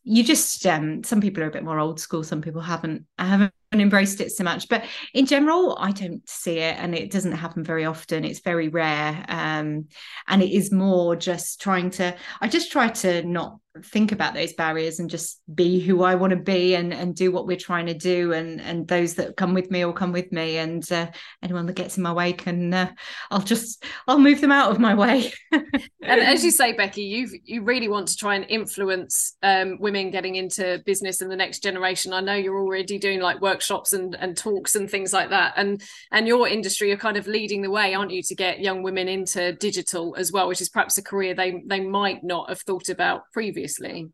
you 0.04 0.24
just 0.24 0.66
um, 0.66 1.04
some 1.04 1.22
people 1.22 1.44
are 1.44 1.48
a 1.48 1.52
bit 1.52 1.64
more 1.64 1.80
old 1.80 2.00
school, 2.00 2.24
some 2.24 2.42
people 2.42 2.62
haven't 2.62 3.06
haven't 3.20 3.54
embraced 3.74 4.22
it 4.22 4.32
so 4.32 4.44
much. 4.44 4.70
But 4.70 4.86
in 5.14 5.26
general, 5.26 5.78
I 5.80 5.92
don't 5.92 6.28
see 6.28 6.60
it 6.60 6.78
and 6.78 6.96
it 6.96 7.12
doesn't 7.12 7.34
happen 7.34 7.64
very 7.64 7.86
often. 7.86 8.24
It's 8.24 8.40
very 8.40 8.70
rare. 8.70 9.26
Um, 9.28 9.88
and 10.28 10.42
it 10.42 10.52
is 10.52 10.72
more 10.72 11.16
just 11.16 11.62
trying 11.62 11.90
to 11.92 12.16
I 12.42 12.48
just 12.48 12.72
try 12.72 12.90
to 12.90 13.24
not 13.24 13.58
think 13.84 14.12
about 14.12 14.34
those 14.34 14.54
barriers 14.54 15.00
and 15.00 15.10
just 15.10 15.42
be 15.54 15.80
who 15.80 16.04
I 16.04 16.16
want 16.16 16.32
to 16.32 16.38
be 16.38 16.76
and 16.76 16.94
and 16.94 17.16
do 17.16 17.32
what 17.32 17.48
we're 17.48 17.58
trying 17.58 17.88
to 17.88 17.94
do 17.94 18.34
and 18.34 18.60
and 18.62 18.88
those 18.88 19.16
that 19.16 19.38
come 19.38 19.54
with 19.54 19.72
me 19.72 19.84
will 19.86 19.94
come 19.94 20.12
with 20.12 20.32
me 20.32 20.58
and 20.58 20.90
uh, 20.92 21.08
anyone 21.44 21.66
that 21.66 21.76
gets 21.76 21.98
in 21.98 22.04
my 22.04 22.14
way 22.14 22.34
can 22.34 22.74
uh, 22.74 22.92
I'll 23.32 23.42
just 23.42 23.84
I'll 24.08 24.20
move 24.20 24.42
them 24.42 24.52
out 24.52 24.72
of 24.72 24.80
my 24.80 24.96
way 24.96 25.32
and 25.52 25.66
as 26.02 26.44
you 26.44 26.52
say 26.58 26.74
Becky 26.74 27.04
you 27.04 27.30
you 27.44 27.64
really 27.64 27.88
want 27.88 28.08
to 28.10 28.16
try 28.16 28.36
and 28.36 28.46
influence 28.50 29.36
um, 29.44 29.78
women 29.80 30.12
getting 30.12 30.36
into 30.36 30.82
business 30.86 31.22
in 31.22 31.30
the 31.30 31.36
next 31.36 31.64
generation 31.64 32.14
I 32.14 32.22
know 32.22 32.36
you're 32.36 32.60
already 32.60 32.98
doing 32.98 33.20
like 33.20 33.42
workshops 33.58 33.94
and 33.94 34.16
and 34.20 34.38
talks 34.38 34.76
and 34.76 34.90
things 34.90 35.12
like 35.12 35.30
that. 35.32 35.54
And 35.58 35.82
and 36.12 36.28
your 36.28 36.48
industry 36.48 36.92
are 36.92 36.98
kind 36.98 37.18
of 37.18 37.28
leading 37.28 37.62
the 37.62 37.72
way 37.72 37.94
aren't 37.94 38.12
you 38.12 38.22
to 38.24 38.36
get 38.36 38.60
young 38.60 38.84
women 38.84 39.08
into 39.08 39.54
digital 39.54 40.16
as 40.18 40.32
well 40.32 40.48
which 40.48 40.62
is 40.62 40.70
perhaps 40.70 40.98
a 40.98 41.04
career 41.04 41.34
they 41.34 41.62
they 41.66 41.80
might 41.80 42.24
not 42.24 42.50
have 42.50 42.62
thought 42.62 42.90
about 42.90 43.24
previously 43.34 43.58
previously 43.58 44.10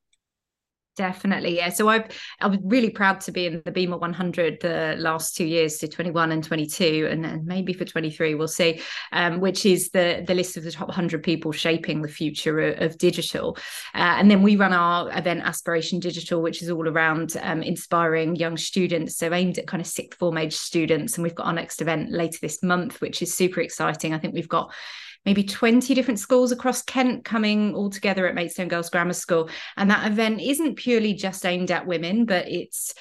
definitely 0.95 1.57
yeah. 1.57 1.69
So 1.69 1.87
i've 1.89 2.05
i 2.39 2.47
was 2.47 2.59
really 2.63 2.89
proud 2.89 3.21
to 3.21 3.31
be 3.31 3.45
in 3.47 3.61
the 3.65 3.71
BIMA 3.71 3.99
100 3.99 4.59
the 4.61 4.95
last 4.97 5.35
two 5.35 5.45
years 5.45 5.79
so 5.79 5.87
21 5.87 6.31
and 6.31 6.43
22 6.43 7.07
and, 7.09 7.25
and 7.25 7.45
maybe 7.45 7.73
for 7.73 7.85
23 7.85 8.35
we'll 8.35 8.47
see 8.47 8.81
um, 9.11 9.39
which 9.39 9.65
is 9.65 9.89
the 9.89 10.23
the 10.27 10.35
list 10.35 10.57
of 10.57 10.63
the 10.63 10.71
top 10.71 10.87
100 10.87 11.23
people 11.23 11.51
shaping 11.51 12.01
the 12.01 12.07
future 12.07 12.59
of, 12.59 12.81
of 12.81 12.97
digital. 12.97 13.57
Uh, 13.93 14.15
and 14.17 14.29
then 14.29 14.41
we 14.41 14.55
run 14.55 14.73
our 14.73 15.09
event 15.17 15.41
aspiration 15.43 15.99
digital 15.99 16.41
which 16.41 16.61
is 16.61 16.69
all 16.69 16.87
around 16.87 17.35
um, 17.41 17.63
inspiring 17.63 18.35
young 18.35 18.57
students 18.57 19.17
so 19.17 19.33
aimed 19.33 19.57
at 19.57 19.67
kind 19.67 19.81
of 19.81 19.87
sixth 19.87 20.19
form 20.19 20.37
age 20.37 20.55
students 20.55 21.15
and 21.15 21.23
we've 21.23 21.35
got 21.35 21.47
our 21.47 21.53
next 21.53 21.81
event 21.81 22.11
later 22.11 22.37
this 22.41 22.61
month 22.61 23.01
which 23.01 23.21
is 23.21 23.33
super 23.33 23.61
exciting. 23.61 24.13
I 24.13 24.19
think 24.19 24.33
we've 24.33 24.49
got 24.49 24.73
maybe 25.25 25.43
20 25.43 25.93
different 25.93 26.19
schools 26.19 26.51
across 26.51 26.81
Kent 26.81 27.25
coming 27.25 27.73
all 27.73 27.89
together 27.89 28.27
at 28.27 28.35
Maidstone 28.35 28.67
Girls 28.67 28.89
Grammar 28.89 29.13
School. 29.13 29.49
And 29.77 29.89
that 29.89 30.09
event 30.11 30.41
isn't 30.41 30.75
purely 30.75 31.13
just 31.13 31.45
aimed 31.45 31.71
at 31.71 31.87
women, 31.87 32.25
but 32.25 32.47
it's 32.47 32.93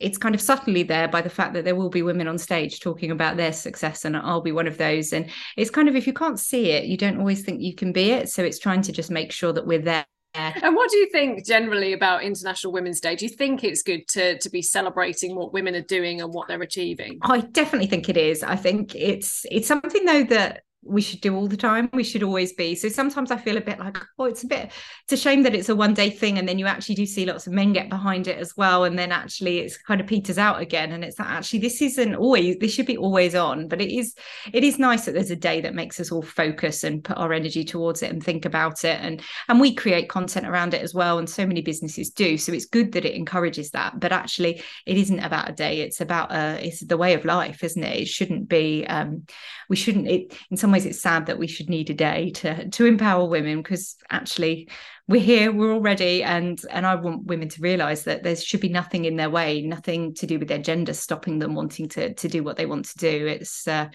it's 0.00 0.18
kind 0.18 0.34
of 0.34 0.40
subtly 0.40 0.82
there 0.82 1.06
by 1.06 1.22
the 1.22 1.30
fact 1.30 1.54
that 1.54 1.64
there 1.64 1.76
will 1.76 1.90
be 1.90 2.02
women 2.02 2.26
on 2.26 2.38
stage 2.38 2.80
talking 2.80 3.12
about 3.12 3.36
their 3.36 3.52
success 3.52 4.04
and 4.04 4.16
I'll 4.16 4.40
be 4.40 4.50
one 4.50 4.66
of 4.66 4.78
those 4.78 5.12
and 5.12 5.30
it's 5.56 5.70
kind 5.70 5.88
of 5.88 5.94
if 5.94 6.08
you 6.08 6.12
can't 6.12 6.40
see 6.40 6.70
it 6.70 6.86
you 6.86 6.96
don't 6.96 7.20
always 7.20 7.42
think 7.42 7.62
you 7.62 7.72
can 7.72 7.92
be 7.92 8.10
it 8.10 8.28
so 8.28 8.42
it's 8.42 8.58
trying 8.58 8.82
to 8.82 8.90
just 8.90 9.12
make 9.12 9.30
sure 9.30 9.52
that 9.52 9.64
we're 9.64 9.78
there 9.78 10.04
and 10.36 10.76
what 10.76 10.90
do 10.90 10.98
you 10.98 11.08
think 11.10 11.46
generally 11.46 11.92
about 11.92 12.22
International 12.22 12.72
Women's 12.72 13.00
Day? 13.00 13.16
Do 13.16 13.24
you 13.24 13.30
think 13.30 13.64
it's 13.64 13.82
good 13.82 14.06
to 14.08 14.38
to 14.38 14.50
be 14.50 14.62
celebrating 14.62 15.34
what 15.34 15.52
women 15.52 15.74
are 15.74 15.80
doing 15.80 16.20
and 16.20 16.32
what 16.32 16.48
they're 16.48 16.60
achieving? 16.60 17.18
I 17.22 17.40
definitely 17.40 17.86
think 17.86 18.08
it 18.08 18.16
is. 18.16 18.42
I 18.42 18.56
think 18.56 18.94
it's 18.94 19.46
it's 19.50 19.66
something 19.66 20.04
though 20.04 20.24
that 20.24 20.62
we 20.86 21.00
should 21.00 21.20
do 21.20 21.34
all 21.36 21.48
the 21.48 21.56
time. 21.56 21.88
We 21.92 22.04
should 22.04 22.22
always 22.22 22.52
be. 22.52 22.74
So 22.74 22.88
sometimes 22.88 23.30
I 23.30 23.36
feel 23.36 23.56
a 23.56 23.60
bit 23.60 23.78
like, 23.78 23.98
oh, 24.18 24.24
it's 24.24 24.44
a 24.44 24.46
bit, 24.46 24.70
it's 25.04 25.12
a 25.12 25.16
shame 25.16 25.42
that 25.42 25.54
it's 25.54 25.68
a 25.68 25.76
one 25.76 25.94
day 25.94 26.10
thing. 26.10 26.38
And 26.38 26.48
then 26.48 26.58
you 26.58 26.66
actually 26.66 26.94
do 26.94 27.06
see 27.06 27.26
lots 27.26 27.46
of 27.46 27.52
men 27.52 27.72
get 27.72 27.90
behind 27.90 28.28
it 28.28 28.38
as 28.38 28.56
well. 28.56 28.84
And 28.84 28.98
then 28.98 29.12
actually 29.12 29.58
it's 29.58 29.76
kind 29.76 30.00
of 30.00 30.06
peters 30.06 30.38
out 30.38 30.60
again. 30.60 30.92
And 30.92 31.04
it's 31.04 31.18
like, 31.18 31.28
actually, 31.28 31.60
this 31.60 31.82
isn't 31.82 32.14
always, 32.14 32.56
this 32.58 32.72
should 32.72 32.86
be 32.86 32.96
always 32.96 33.34
on. 33.34 33.68
But 33.68 33.80
it 33.80 33.92
is, 33.92 34.14
it 34.52 34.64
is 34.64 34.78
nice 34.78 35.06
that 35.06 35.12
there's 35.12 35.30
a 35.30 35.36
day 35.36 35.60
that 35.60 35.74
makes 35.74 35.98
us 35.98 36.12
all 36.12 36.22
focus 36.22 36.84
and 36.84 37.02
put 37.02 37.16
our 37.16 37.32
energy 37.32 37.64
towards 37.64 38.02
it 38.02 38.10
and 38.10 38.22
think 38.22 38.44
about 38.44 38.84
it. 38.84 39.00
And, 39.00 39.22
and 39.48 39.60
we 39.60 39.74
create 39.74 40.08
content 40.08 40.46
around 40.46 40.74
it 40.74 40.82
as 40.82 40.94
well. 40.94 41.18
And 41.18 41.28
so 41.28 41.46
many 41.46 41.62
businesses 41.62 42.10
do. 42.10 42.38
So 42.38 42.52
it's 42.52 42.66
good 42.66 42.92
that 42.92 43.04
it 43.04 43.14
encourages 43.14 43.70
that. 43.70 43.98
But 43.98 44.12
actually, 44.12 44.62
it 44.86 44.96
isn't 44.96 45.20
about 45.20 45.48
a 45.48 45.52
day. 45.52 45.80
It's 45.80 46.00
about, 46.00 46.30
uh, 46.30 46.58
it's 46.60 46.80
the 46.80 46.96
way 46.96 47.14
of 47.14 47.24
life, 47.24 47.64
isn't 47.64 47.82
it? 47.82 48.00
It 48.00 48.08
shouldn't 48.08 48.48
be, 48.48 48.86
um, 48.86 49.26
we 49.68 49.76
shouldn't, 49.76 50.06
it, 50.06 50.34
in 50.50 50.56
some 50.56 50.75
ways, 50.76 50.86
it's 50.86 51.00
sad 51.00 51.26
that 51.26 51.38
we 51.38 51.46
should 51.46 51.68
need 51.68 51.90
a 51.90 51.94
day 51.94 52.30
to 52.30 52.68
to 52.68 52.86
empower 52.86 53.28
women 53.28 53.62
because 53.62 53.96
actually 54.10 54.68
we're 55.08 55.20
here 55.20 55.52
we're 55.52 55.72
already 55.72 56.24
and 56.24 56.60
and 56.70 56.84
i 56.84 56.96
want 56.96 57.24
women 57.26 57.48
to 57.48 57.60
realize 57.60 58.02
that 58.04 58.24
there 58.24 58.34
should 58.34 58.60
be 58.60 58.68
nothing 58.68 59.04
in 59.04 59.14
their 59.14 59.30
way 59.30 59.62
nothing 59.62 60.12
to 60.14 60.26
do 60.26 60.36
with 60.36 60.48
their 60.48 60.58
gender 60.58 60.92
stopping 60.92 61.38
them 61.38 61.54
wanting 61.54 61.88
to 61.88 62.12
to 62.14 62.28
do 62.28 62.42
what 62.42 62.56
they 62.56 62.66
want 62.66 62.86
to 62.86 62.98
do. 62.98 63.26
It's 63.26 63.66
uh, 63.68 63.88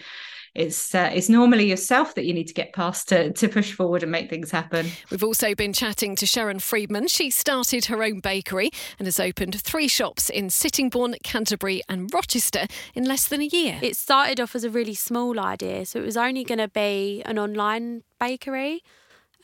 it's 0.54 0.94
uh, 0.94 1.10
it's 1.14 1.28
normally 1.28 1.68
yourself 1.68 2.14
that 2.14 2.24
you 2.24 2.34
need 2.34 2.46
to 2.48 2.54
get 2.54 2.74
past 2.74 3.08
to, 3.08 3.32
to 3.32 3.48
push 3.48 3.72
forward 3.72 4.02
and 4.02 4.12
make 4.12 4.28
things 4.28 4.50
happen. 4.50 4.86
We've 5.10 5.24
also 5.24 5.54
been 5.54 5.72
chatting 5.72 6.14
to 6.16 6.26
Sharon 6.26 6.58
Friedman. 6.58 7.08
She 7.08 7.30
started 7.30 7.86
her 7.86 8.02
own 8.02 8.20
bakery 8.20 8.70
and 8.98 9.06
has 9.06 9.18
opened 9.18 9.60
three 9.62 9.88
shops 9.88 10.28
in 10.28 10.50
Sittingbourne, 10.50 11.16
Canterbury, 11.22 11.82
and 11.88 12.12
Rochester 12.12 12.66
in 12.94 13.04
less 13.04 13.28
than 13.28 13.40
a 13.40 13.46
year. 13.46 13.78
It 13.80 13.96
started 13.96 14.40
off 14.40 14.54
as 14.54 14.64
a 14.64 14.70
really 14.70 14.94
small 14.94 15.40
idea, 15.40 15.86
so 15.86 16.00
it 16.00 16.04
was 16.04 16.18
only 16.18 16.44
going 16.44 16.58
to 16.58 16.68
be 16.68 17.22
an 17.24 17.38
online 17.38 18.02
bakery. 18.20 18.82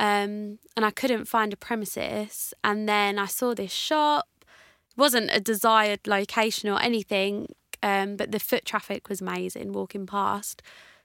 Um, 0.00 0.58
and 0.76 0.84
I 0.84 0.90
couldn't 0.90 1.24
find 1.24 1.52
a 1.52 1.56
premises. 1.56 2.54
And 2.62 2.88
then 2.88 3.18
I 3.18 3.26
saw 3.26 3.54
this 3.54 3.72
shop. 3.72 4.28
It 4.42 4.96
wasn't 4.96 5.30
a 5.32 5.40
desired 5.40 6.06
location 6.06 6.68
or 6.68 6.80
anything, 6.80 7.54
um, 7.82 8.16
but 8.16 8.30
the 8.30 8.38
foot 8.38 8.64
traffic 8.64 9.08
was 9.08 9.20
amazing 9.20 9.72
walking 9.72 10.06
past. 10.06 10.62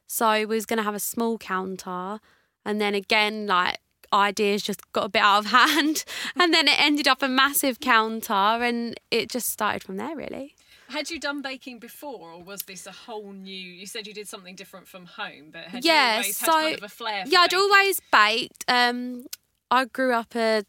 So 0.08 0.32
we 0.32 0.46
was 0.46 0.66
going 0.66 0.78
to 0.78 0.84
have 0.84 0.96
a 0.96 1.00
small 1.00 1.38
counter. 1.38 2.20
And 2.66 2.80
then 2.80 2.96
again, 2.96 3.48
like 3.48 3.80
ideas 4.12 4.62
just 4.62 4.92
got 4.92 5.06
a 5.06 5.10
bit 5.10 5.22
out 5.22 5.40
of 5.40 5.46
hand. 5.52 6.04
and 6.36 6.54
then 6.54 6.68
it 6.68 6.80
ended 6.80 7.08
up 7.08 7.22
a 7.22 7.28
massive 7.28 7.80
counter 7.80 8.34
and 8.34 9.00
it 9.12 9.30
just 9.30 9.50
started 9.50 9.84
from 9.84 9.98
there, 9.98 10.16
really. 10.16 10.56
Had 10.90 11.10
you 11.10 11.20
done 11.20 11.42
baking 11.42 11.80
before, 11.80 12.32
or 12.34 12.44
was 12.44 12.64
this 12.64 12.86
a 12.86 12.92
whole 12.92 13.32
new? 13.32 13.52
You 13.52 13.88
said 13.88 14.06
you 14.06 14.14
did 14.14 14.28
something 14.28 14.54
different 14.54 14.88
from 14.88 15.06
home, 15.08 15.50
but 15.52 15.64
had 15.64 15.84
yeah, 15.84 16.12
you 16.12 16.18
always 16.18 16.38
so 16.38 16.46
had 16.46 16.62
kind 16.62 16.78
of 16.78 16.84
a 16.84 16.90
flair? 16.90 17.26
For 17.26 17.32
yeah, 17.32 17.40
I'd 17.40 17.54
always 17.54 18.00
baked. 18.12 18.66
Um, 18.68 19.26
I 19.72 19.86
grew 19.86 20.14
up 20.14 20.36
a 20.36 20.66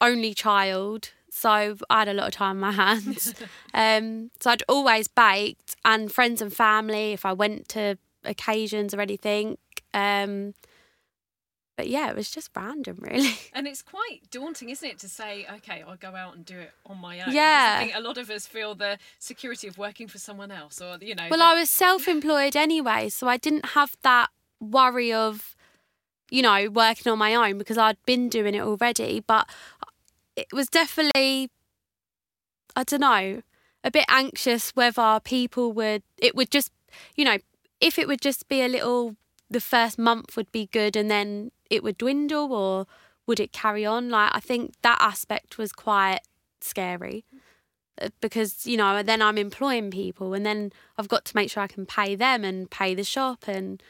only 0.00 0.34
child, 0.34 1.12
so 1.30 1.76
I 1.88 2.00
had 2.00 2.08
a 2.08 2.12
lot 2.12 2.26
of 2.26 2.34
time 2.34 2.56
on 2.56 2.60
my 2.60 2.72
hands. 2.84 3.34
um, 3.72 4.30
so 4.40 4.50
I'd 4.50 4.62
always 4.68 5.08
baked, 5.08 5.76
and 5.86 6.12
friends 6.12 6.42
and 6.42 6.52
family, 6.52 7.12
if 7.12 7.24
I 7.24 7.32
went 7.32 7.68
to 7.70 7.96
occasions 8.24 8.94
or 8.94 9.00
anything. 9.00 9.58
Um, 9.94 10.54
but 11.76 11.88
yeah, 11.88 12.10
it 12.10 12.16
was 12.16 12.30
just 12.30 12.50
random, 12.54 12.98
really. 13.00 13.34
And 13.54 13.66
it's 13.66 13.82
quite 13.82 14.30
daunting, 14.30 14.68
isn't 14.70 14.86
it, 14.88 14.98
to 15.00 15.08
say, 15.08 15.46
okay, 15.56 15.82
I'll 15.86 15.96
go 15.96 16.14
out 16.14 16.36
and 16.36 16.44
do 16.44 16.58
it 16.58 16.70
on 16.86 16.98
my 16.98 17.20
own. 17.20 17.32
Yeah. 17.34 17.76
I 17.78 17.84
think 17.84 17.96
a 17.96 18.00
lot 18.00 18.18
of 18.18 18.28
us 18.30 18.46
feel 18.46 18.74
the 18.74 18.98
security 19.18 19.68
of 19.68 19.78
working 19.78 20.06
for 20.06 20.18
someone 20.18 20.50
else, 20.50 20.80
or 20.80 20.98
you 21.00 21.14
know. 21.14 21.26
Well, 21.30 21.38
the- 21.38 21.44
I 21.44 21.54
was 21.54 21.70
self 21.70 22.08
employed 22.08 22.56
anyway, 22.56 23.08
so 23.08 23.26
I 23.26 23.36
didn't 23.38 23.66
have 23.70 23.96
that 24.02 24.28
worry 24.60 25.12
of, 25.12 25.56
you 26.30 26.42
know, 26.42 26.68
working 26.70 27.10
on 27.10 27.18
my 27.18 27.34
own 27.34 27.58
because 27.58 27.78
I'd 27.78 27.96
been 28.06 28.28
doing 28.28 28.54
it 28.54 28.60
already. 28.62 29.20
But 29.26 29.48
it 30.36 30.46
was 30.52 30.68
definitely, 30.68 31.50
I 32.76 32.84
don't 32.84 33.00
know, 33.00 33.42
a 33.82 33.90
bit 33.90 34.04
anxious 34.08 34.70
whether 34.70 35.20
people 35.24 35.72
would, 35.72 36.02
it 36.18 36.34
would 36.34 36.50
just, 36.50 36.70
you 37.16 37.24
know, 37.24 37.38
if 37.82 37.98
it 37.98 38.08
would 38.08 38.20
just 38.20 38.48
be 38.48 38.62
a 38.62 38.68
little, 38.68 39.16
the 39.50 39.60
first 39.60 39.98
month 39.98 40.36
would 40.36 40.50
be 40.52 40.68
good 40.72 40.96
and 40.96 41.10
then 41.10 41.50
it 41.68 41.82
would 41.82 41.98
dwindle 41.98 42.52
or 42.52 42.86
would 43.26 43.40
it 43.40 43.52
carry 43.52 43.84
on? 43.84 44.08
Like, 44.08 44.30
I 44.34 44.40
think 44.40 44.74
that 44.82 44.98
aspect 45.00 45.58
was 45.58 45.72
quite 45.72 46.20
scary 46.60 47.24
uh, 48.00 48.08
because 48.20 48.66
you 48.66 48.76
know 48.76 49.02
then 49.02 49.20
I'm 49.20 49.36
employing 49.36 49.90
people 49.90 50.32
and 50.32 50.46
then 50.46 50.72
I've 50.96 51.08
got 51.08 51.24
to 51.26 51.36
make 51.36 51.50
sure 51.50 51.62
I 51.62 51.66
can 51.66 51.84
pay 51.84 52.14
them 52.14 52.44
and 52.44 52.70
pay 52.70 52.94
the 52.94 53.04
shop 53.04 53.44
and 53.46 53.82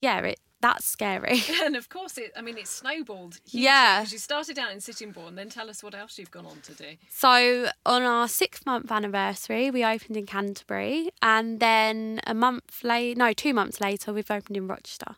yeah 0.00 0.18
it 0.20 0.40
that's 0.60 0.84
scary 0.86 1.42
and 1.62 1.74
of 1.76 1.88
course, 1.88 2.18
it. 2.18 2.32
I 2.36 2.42
mean, 2.42 2.58
it 2.58 2.68
snowballed. 2.68 3.38
Hugely, 3.44 3.64
Yeah. 3.64 4.00
Because 4.00 4.12
you 4.12 4.18
started 4.18 4.58
out 4.58 4.72
in 4.72 4.78
Sittingbourne, 4.78 5.34
then 5.36 5.48
tell 5.48 5.70
us 5.70 5.82
what 5.82 5.94
else 5.94 6.18
you've 6.18 6.30
gone 6.30 6.46
on 6.46 6.60
to 6.62 6.74
do. 6.74 6.96
so 7.08 7.68
on 7.86 8.02
our 8.02 8.28
six 8.28 8.64
month 8.66 8.90
anniversary 8.92 9.70
we 9.70 9.84
opened 9.84 10.16
in 10.16 10.26
Canterbury 10.26 11.10
and 11.22 11.60
then 11.60 12.20
a 12.26 12.34
month 12.34 12.82
later 12.84 13.18
no 13.18 13.32
two 13.32 13.54
months 13.54 13.80
later 13.80 14.12
we've 14.12 14.30
opened 14.30 14.56
in 14.56 14.66
Rochester 14.68 15.16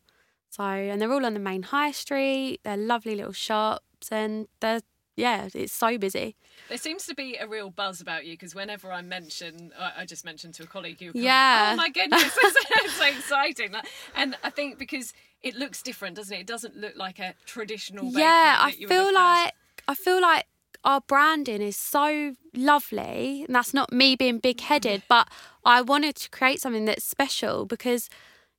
so 0.51 0.63
and 0.63 1.01
they're 1.01 1.13
all 1.13 1.27
on 1.27 1.35
the 1.35 1.41
main 1.41 1.63
high 1.65 1.91
street 1.93 2.61
they're 2.63 2.77
lovely 2.77 3.15
little 3.17 3.33
shops 3.33 4.11
and 4.11 4.47
they're 4.61 4.83
yeah 5.17 5.49
it's 5.55 5.73
so 5.73 5.99
busy 5.99 6.37
There 6.69 6.79
seems 6.79 7.07
to 7.07 7.15
be 7.15 7.37
a 7.37 7.47
real 7.47 7.71
buzz 7.71 8.01
about 8.01 8.25
you 8.25 8.33
because 8.35 8.55
whenever 8.55 8.91
I 8.93 9.03
mention, 9.03 9.73
I 9.79 10.07
just 10.07 10.25
mentioned 10.25 10.55
to 10.55 10.63
a 10.63 10.67
colleague, 10.67 11.01
you 11.01 11.13
Yeah. 11.15 11.73
oh 11.73 11.77
my 11.77 11.91
goodness, 11.91 12.23
it's 12.43 12.95
so 12.95 13.07
exciting. 13.07 13.75
And 14.15 14.37
I 14.43 14.51
think 14.51 14.79
because 14.79 15.13
it 15.43 15.55
looks 15.57 15.83
different, 15.83 16.17
doesn't 16.17 16.35
it? 16.35 16.41
It 16.41 16.47
doesn't 16.47 16.77
look 16.77 16.97
like 16.97 17.19
a 17.19 17.35
traditional. 17.47 18.05
bakery 18.07 18.23
yeah 18.23 18.57
i 18.61 18.71
that 18.71 18.79
you 18.79 18.87
would 18.89 18.95
feel 18.95 19.13
like 19.13 19.53
i 19.89 19.95
feel 19.95 20.21
like 20.21 20.47
our 20.85 21.01
branding 21.01 21.63
is 21.63 21.77
so 21.77 22.35
lovely 22.55 23.45
and 23.45 23.55
that's 23.55 23.73
not 23.75 23.93
me 23.93 24.17
being 24.17 24.39
big 24.39 24.61
headed 24.61 25.01
mm. 25.01 25.05
but 25.09 25.29
i 25.65 25.81
wanted 25.81 26.15
to 26.17 26.29
create 26.31 26.61
something 26.61 26.85
that's 26.85 27.05
special 27.05 27.65
because 27.67 28.09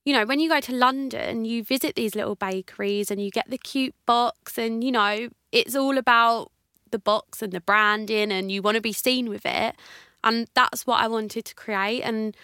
you 0.05 0.13
know 0.13 0.25
when 0.25 0.39
you 0.39 0.49
go 0.49 0.59
to 0.59 0.73
london 0.73 1.45
you 1.45 1.63
visit 1.63 1.95
these 1.95 2.15
little 2.15 2.35
bakeries 2.35 3.09
and 3.09 3.21
you 3.21 3.31
get 3.31 3.49
the 3.49 3.57
cute 3.57 3.95
box 4.05 4.57
and 4.57 4.83
you 4.83 4.91
know 4.91 5.29
it's 5.51 5.75
all 5.75 5.97
about 5.97 6.51
the 6.91 6.99
box 6.99 7.41
and 7.41 7.51
the 7.51 7.61
branding 7.61 8.31
and 8.31 8.51
you 8.51 8.61
want 8.61 8.75
to 8.75 8.81
be 8.81 8.93
seen 8.93 9.29
with 9.29 9.45
it 9.45 9.75
and 10.23 10.47
that's 10.53 10.85
what 10.85 11.01
i 11.01 11.07
wanted 11.07 11.45
to 11.45 11.55
create 11.55 12.01
and 12.01 12.35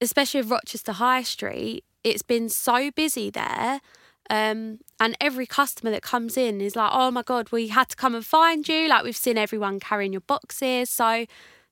especially 0.00 0.40
with 0.40 0.50
rochester 0.50 0.92
high 0.92 1.22
street 1.22 1.84
it's 2.02 2.22
been 2.22 2.48
so 2.48 2.90
busy 2.90 3.30
there 3.30 3.80
um, 4.28 4.80
and 4.98 5.16
every 5.20 5.46
customer 5.46 5.90
that 5.90 6.02
comes 6.02 6.36
in 6.36 6.60
is 6.60 6.74
like, 6.74 6.90
oh 6.92 7.10
my 7.10 7.22
God, 7.22 7.52
we 7.52 7.68
had 7.68 7.88
to 7.90 7.96
come 7.96 8.14
and 8.14 8.24
find 8.24 8.66
you. 8.68 8.88
Like, 8.88 9.04
we've 9.04 9.16
seen 9.16 9.38
everyone 9.38 9.78
carrying 9.78 10.12
your 10.12 10.22
boxes. 10.22 10.90
So 10.90 11.26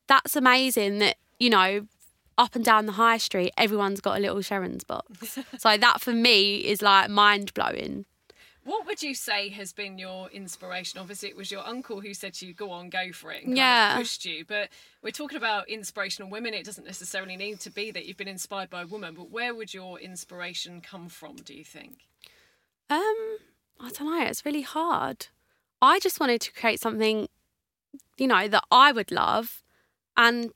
that's 0.07 0.37
amazing 0.37 0.99
that, 0.99 1.17
you 1.39 1.51
know, 1.51 1.87
up 2.39 2.55
and 2.55 2.65
down 2.65 2.87
the 2.87 2.93
high 2.93 3.19
street, 3.19 3.53
everyone's 3.57 4.01
got 4.01 4.19
a 4.19 4.21
little 4.21 4.41
Sharon's 4.43 4.85
box. 4.85 5.39
so 5.59 5.77
that 5.77 6.01
for 6.01 6.13
me 6.13 6.59
is 6.59 6.83
like 6.83 7.11
mind 7.11 7.53
blowing. 7.55 8.05
What 8.65 8.87
would 8.87 9.03
you 9.03 9.15
say 9.15 9.51
has 9.51 9.75
been 9.75 9.99
your 9.99 10.31
inspiration? 10.31 10.99
Obviously, 10.99 11.29
it 11.29 11.37
was 11.37 11.51
your 11.51 11.67
uncle 11.67 12.01
who 12.01 12.15
said 12.15 12.33
to 12.35 12.47
you, 12.47 12.55
"Go 12.55 12.71
on, 12.71 12.89
go 12.89 13.13
for 13.13 13.31
it," 13.31 13.39
and 13.43 13.49
kind 13.49 13.57
Yeah. 13.59 13.93
of 13.93 13.99
pushed 13.99 14.25
you. 14.25 14.45
But 14.47 14.71
we're 15.03 15.11
talking 15.11 15.37
about 15.37 15.69
inspirational 15.69 16.31
women. 16.31 16.55
It 16.55 16.65
doesn't 16.65 16.87
necessarily 16.87 17.37
need 17.37 17.61
to 17.61 17.71
be 17.71 17.91
that 17.91 18.07
you've 18.07 18.17
been 18.17 18.27
inspired 18.27 18.71
by 18.71 18.81
a 18.83 18.87
woman. 18.87 19.15
But 19.15 19.29
where 19.31 19.55
would 19.55 19.75
your 19.75 20.01
inspiration 20.01 20.81
come 20.81 21.11
from? 21.11 21.37
Do 21.37 21.53
you 21.53 21.63
think? 21.65 22.07
Um, 22.89 23.37
I 23.81 23.91
don't 23.93 24.07
know. 24.19 24.25
It's 24.25 24.47
really 24.47 24.63
hard. 24.63 25.27
I 25.83 25.99
just 25.99 26.19
wanted 26.19 26.41
to 26.43 26.53
create 26.55 26.81
something, 26.81 27.29
you 28.17 28.27
know, 28.27 28.49
that 28.49 28.65
I 28.71 28.93
would 28.93 29.11
love, 29.13 29.63
and 30.17 30.53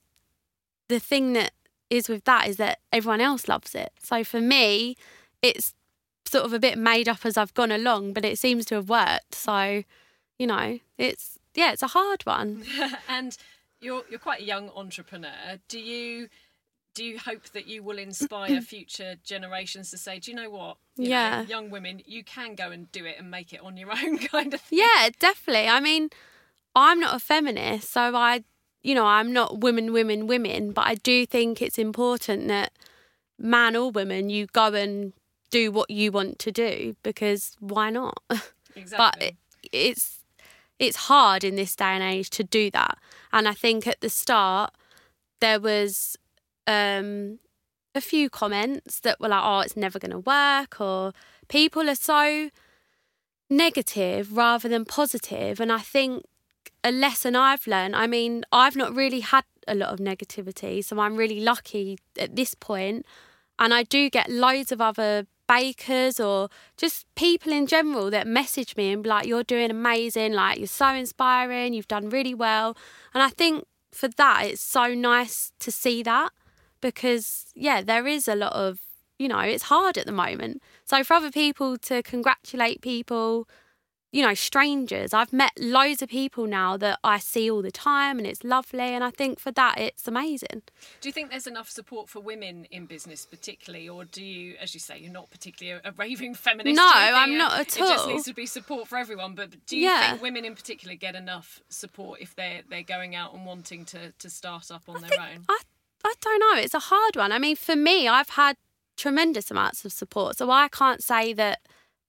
the 0.88 0.98
thing 0.98 1.34
that 1.34 1.52
is 1.90 2.08
with 2.08 2.24
that 2.24 2.46
is 2.48 2.56
that 2.56 2.78
everyone 2.92 3.20
else 3.20 3.48
loves 3.48 3.74
it. 3.74 3.92
So 4.02 4.22
for 4.24 4.40
me, 4.40 4.96
it's 5.42 5.74
sort 6.24 6.44
of 6.44 6.52
a 6.52 6.58
bit 6.58 6.76
made 6.76 7.08
up 7.08 7.24
as 7.24 7.36
I've 7.36 7.54
gone 7.54 7.72
along, 7.72 8.12
but 8.12 8.24
it 8.24 8.38
seems 8.38 8.64
to 8.66 8.74
have 8.76 8.88
worked. 8.90 9.34
So, 9.34 9.82
you 10.38 10.46
know, 10.46 10.78
it's 10.98 11.38
yeah, 11.54 11.72
it's 11.72 11.82
a 11.82 11.88
hard 11.88 12.22
one. 12.26 12.64
and 13.08 13.36
you're 13.80 14.02
you're 14.10 14.18
quite 14.18 14.40
a 14.40 14.44
young 14.44 14.70
entrepreneur. 14.76 15.58
Do 15.68 15.78
you 15.80 16.28
do 16.94 17.04
you 17.04 17.18
hope 17.18 17.50
that 17.50 17.66
you 17.68 17.82
will 17.82 17.98
inspire 17.98 18.60
future 18.74 19.14
generations 19.24 19.90
to 19.92 19.98
say, 19.98 20.18
do 20.18 20.30
you 20.32 20.36
know 20.36 20.50
what? 20.50 20.76
You 20.96 21.04
know, 21.04 21.10
Yeah. 21.10 21.42
young 21.42 21.70
women, 21.70 22.02
you 22.06 22.24
can 22.24 22.54
go 22.56 22.70
and 22.72 22.90
do 22.90 23.04
it 23.04 23.16
and 23.18 23.30
make 23.30 23.52
it 23.52 23.60
on 23.60 23.76
your 23.76 23.90
own, 24.04 24.18
kind 24.18 24.52
of 24.52 24.60
thing. 24.60 24.80
Yeah, 24.80 25.10
definitely. 25.20 25.68
I 25.68 25.78
mean, 25.80 26.10
I'm 26.74 26.98
not 26.98 27.14
a 27.14 27.20
feminist, 27.20 27.90
so 27.92 28.16
I, 28.16 28.42
you 28.88 28.94
know, 28.94 29.04
I'm 29.04 29.34
not 29.34 29.60
women, 29.60 29.92
women, 29.92 30.26
women, 30.26 30.72
but 30.72 30.86
I 30.86 30.94
do 30.94 31.26
think 31.26 31.60
it's 31.60 31.76
important 31.76 32.48
that 32.48 32.72
man 33.38 33.76
or 33.76 33.90
woman, 33.90 34.30
you 34.30 34.46
go 34.46 34.72
and 34.72 35.12
do 35.50 35.70
what 35.70 35.90
you 35.90 36.10
want 36.10 36.38
to 36.38 36.50
do 36.50 36.96
because 37.02 37.54
why 37.60 37.90
not? 37.90 38.18
But 38.96 39.20
it, 39.20 39.36
it's 39.72 40.20
it's 40.78 40.96
hard 40.96 41.44
in 41.44 41.56
this 41.56 41.76
day 41.76 41.92
and 41.96 42.02
age 42.02 42.30
to 42.30 42.44
do 42.44 42.70
that, 42.70 42.96
and 43.30 43.46
I 43.46 43.52
think 43.52 43.86
at 43.86 44.00
the 44.00 44.08
start 44.08 44.72
there 45.40 45.60
was 45.60 46.16
um, 46.66 47.40
a 47.94 48.00
few 48.00 48.30
comments 48.30 49.00
that 49.00 49.20
were 49.20 49.28
like, 49.28 49.42
"Oh, 49.44 49.60
it's 49.60 49.76
never 49.76 49.98
going 49.98 50.12
to 50.12 50.20
work," 50.20 50.80
or 50.80 51.12
people 51.48 51.90
are 51.90 51.94
so 51.94 52.50
negative 53.50 54.36
rather 54.36 54.68
than 54.68 54.84
positive. 54.84 55.28
positive, 55.28 55.60
and 55.60 55.72
I 55.72 55.80
think 55.80 56.24
a 56.88 56.92
lesson 56.92 57.36
I've 57.36 57.66
learned. 57.66 57.94
I 57.96 58.06
mean, 58.06 58.44
I've 58.52 58.76
not 58.76 58.94
really 58.94 59.20
had 59.20 59.44
a 59.66 59.74
lot 59.74 59.90
of 59.90 59.98
negativity, 59.98 60.82
so 60.84 60.98
I'm 60.98 61.16
really 61.16 61.40
lucky 61.40 61.98
at 62.18 62.36
this 62.36 62.54
point. 62.54 63.06
and 63.58 63.74
I 63.74 63.82
do 63.82 64.08
get 64.08 64.30
loads 64.30 64.70
of 64.72 64.80
other 64.80 65.26
bakers 65.48 66.20
or 66.20 66.48
just 66.76 67.06
people 67.16 67.52
in 67.52 67.66
general 67.66 68.10
that 68.10 68.26
message 68.26 68.76
me 68.76 68.92
and 68.92 69.02
be 69.02 69.08
like, 69.08 69.26
"You're 69.26 69.42
doing 69.44 69.70
amazing! 69.70 70.32
Like 70.32 70.58
you're 70.58 70.66
so 70.68 70.88
inspiring. 70.88 71.74
You've 71.74 71.88
done 71.88 72.08
really 72.10 72.34
well." 72.34 72.76
And 73.14 73.22
I 73.22 73.30
think 73.30 73.66
for 73.92 74.08
that, 74.08 74.46
it's 74.46 74.62
so 74.62 74.94
nice 74.94 75.52
to 75.60 75.72
see 75.72 76.02
that 76.04 76.30
because 76.80 77.46
yeah, 77.54 77.82
there 77.82 78.06
is 78.06 78.28
a 78.28 78.36
lot 78.36 78.52
of 78.52 78.78
you 79.18 79.26
know, 79.28 79.40
it's 79.40 79.64
hard 79.64 79.98
at 79.98 80.06
the 80.06 80.12
moment. 80.12 80.62
So 80.84 81.02
for 81.02 81.14
other 81.14 81.32
people 81.32 81.76
to 81.78 82.02
congratulate 82.04 82.80
people, 82.80 83.48
you 84.10 84.22
know, 84.22 84.32
strangers, 84.32 85.12
I've 85.12 85.32
met 85.34 85.52
loads 85.58 86.00
of 86.00 86.08
people 86.08 86.46
now 86.46 86.78
that 86.78 86.98
I 87.04 87.18
see 87.18 87.50
all 87.50 87.60
the 87.60 87.70
time 87.70 88.16
and 88.18 88.26
it's 88.26 88.42
lovely. 88.42 88.80
And 88.80 89.04
I 89.04 89.10
think 89.10 89.38
for 89.38 89.50
that, 89.52 89.78
it's 89.78 90.08
amazing. 90.08 90.62
Do 91.02 91.08
you 91.10 91.12
think 91.12 91.30
there's 91.30 91.46
enough 91.46 91.68
support 91.68 92.08
for 92.08 92.20
women 92.20 92.64
in 92.70 92.86
business, 92.86 93.26
particularly, 93.26 93.86
or 93.86 94.06
do 94.06 94.24
you, 94.24 94.54
as 94.60 94.72
you 94.72 94.80
say, 94.80 94.98
you're 94.98 95.12
not 95.12 95.30
particularly 95.30 95.80
a, 95.84 95.90
a 95.90 95.92
raving 95.92 96.34
feminist? 96.34 96.74
No, 96.76 96.90
think 96.90 97.14
I'm 97.16 97.36
not 97.36 97.60
at 97.60 97.80
all. 97.80 97.86
It 97.86 97.90
just 97.96 98.08
needs 98.08 98.24
to 98.24 98.34
be 98.34 98.46
support 98.46 98.88
for 98.88 98.96
everyone. 98.96 99.34
But 99.34 99.66
do 99.66 99.76
you 99.76 99.84
Yeah. 99.84 100.10
think 100.10 100.22
women 100.22 100.46
in 100.46 100.54
particular 100.54 100.94
get 100.94 101.14
enough 101.14 101.60
support 101.68 102.20
if 102.22 102.34
they're 102.34 102.62
they're 102.68 102.82
going 102.82 103.14
out 103.14 103.34
and 103.34 103.44
wanting 103.44 103.84
to 103.86 104.12
to 104.12 104.30
start 104.30 104.70
up 104.70 104.84
on 104.88 105.02
their 105.02 105.20
own? 105.20 105.44
I, 105.50 105.58
I 106.04 106.14
don't 106.22 106.40
know. 106.40 106.62
It's 106.62 106.74
a 106.74 106.78
hard 106.78 107.16
one. 107.16 107.30
I 107.30 107.38
mean, 107.38 107.56
for 107.56 107.76
me, 107.76 108.08
I've 108.08 108.30
had 108.30 108.56
tremendous 108.96 109.50
amounts 109.50 109.84
of 109.84 109.92
support. 109.92 110.38
So 110.38 110.50
I 110.50 110.68
can't 110.68 111.02
say 111.02 111.32
that 111.34 111.60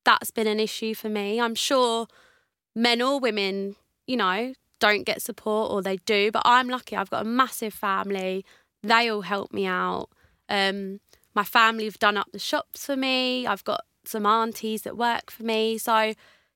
that's 0.09 0.31
been 0.31 0.47
an 0.47 0.59
issue 0.59 0.95
for 0.95 1.07
me. 1.07 1.39
I'm 1.39 1.53
sure 1.53 2.07
men 2.75 2.99
or 2.99 3.19
women, 3.19 3.75
you 4.07 4.17
know, 4.17 4.53
don't 4.79 5.03
get 5.03 5.21
support 5.21 5.71
or 5.71 5.83
they 5.83 5.97
do, 5.97 6.31
but 6.31 6.41
I'm 6.45 6.67
lucky. 6.67 6.95
I've 6.95 7.11
got 7.11 7.21
a 7.21 7.29
massive 7.29 7.75
family. 7.75 8.43
They 8.81 9.07
all 9.11 9.21
help 9.21 9.53
me 9.53 9.67
out. 9.67 10.09
Um, 10.49 10.99
my 11.35 11.43
family 11.43 11.85
have 11.85 11.99
done 11.99 12.17
up 12.17 12.25
the 12.31 12.39
shops 12.39 12.87
for 12.87 12.95
me. 12.95 13.45
I've 13.45 13.63
got 13.63 13.81
some 14.03 14.25
aunties 14.25 14.81
that 14.81 14.97
work 14.97 15.29
for 15.29 15.43
me. 15.43 15.77
So, 15.77 16.15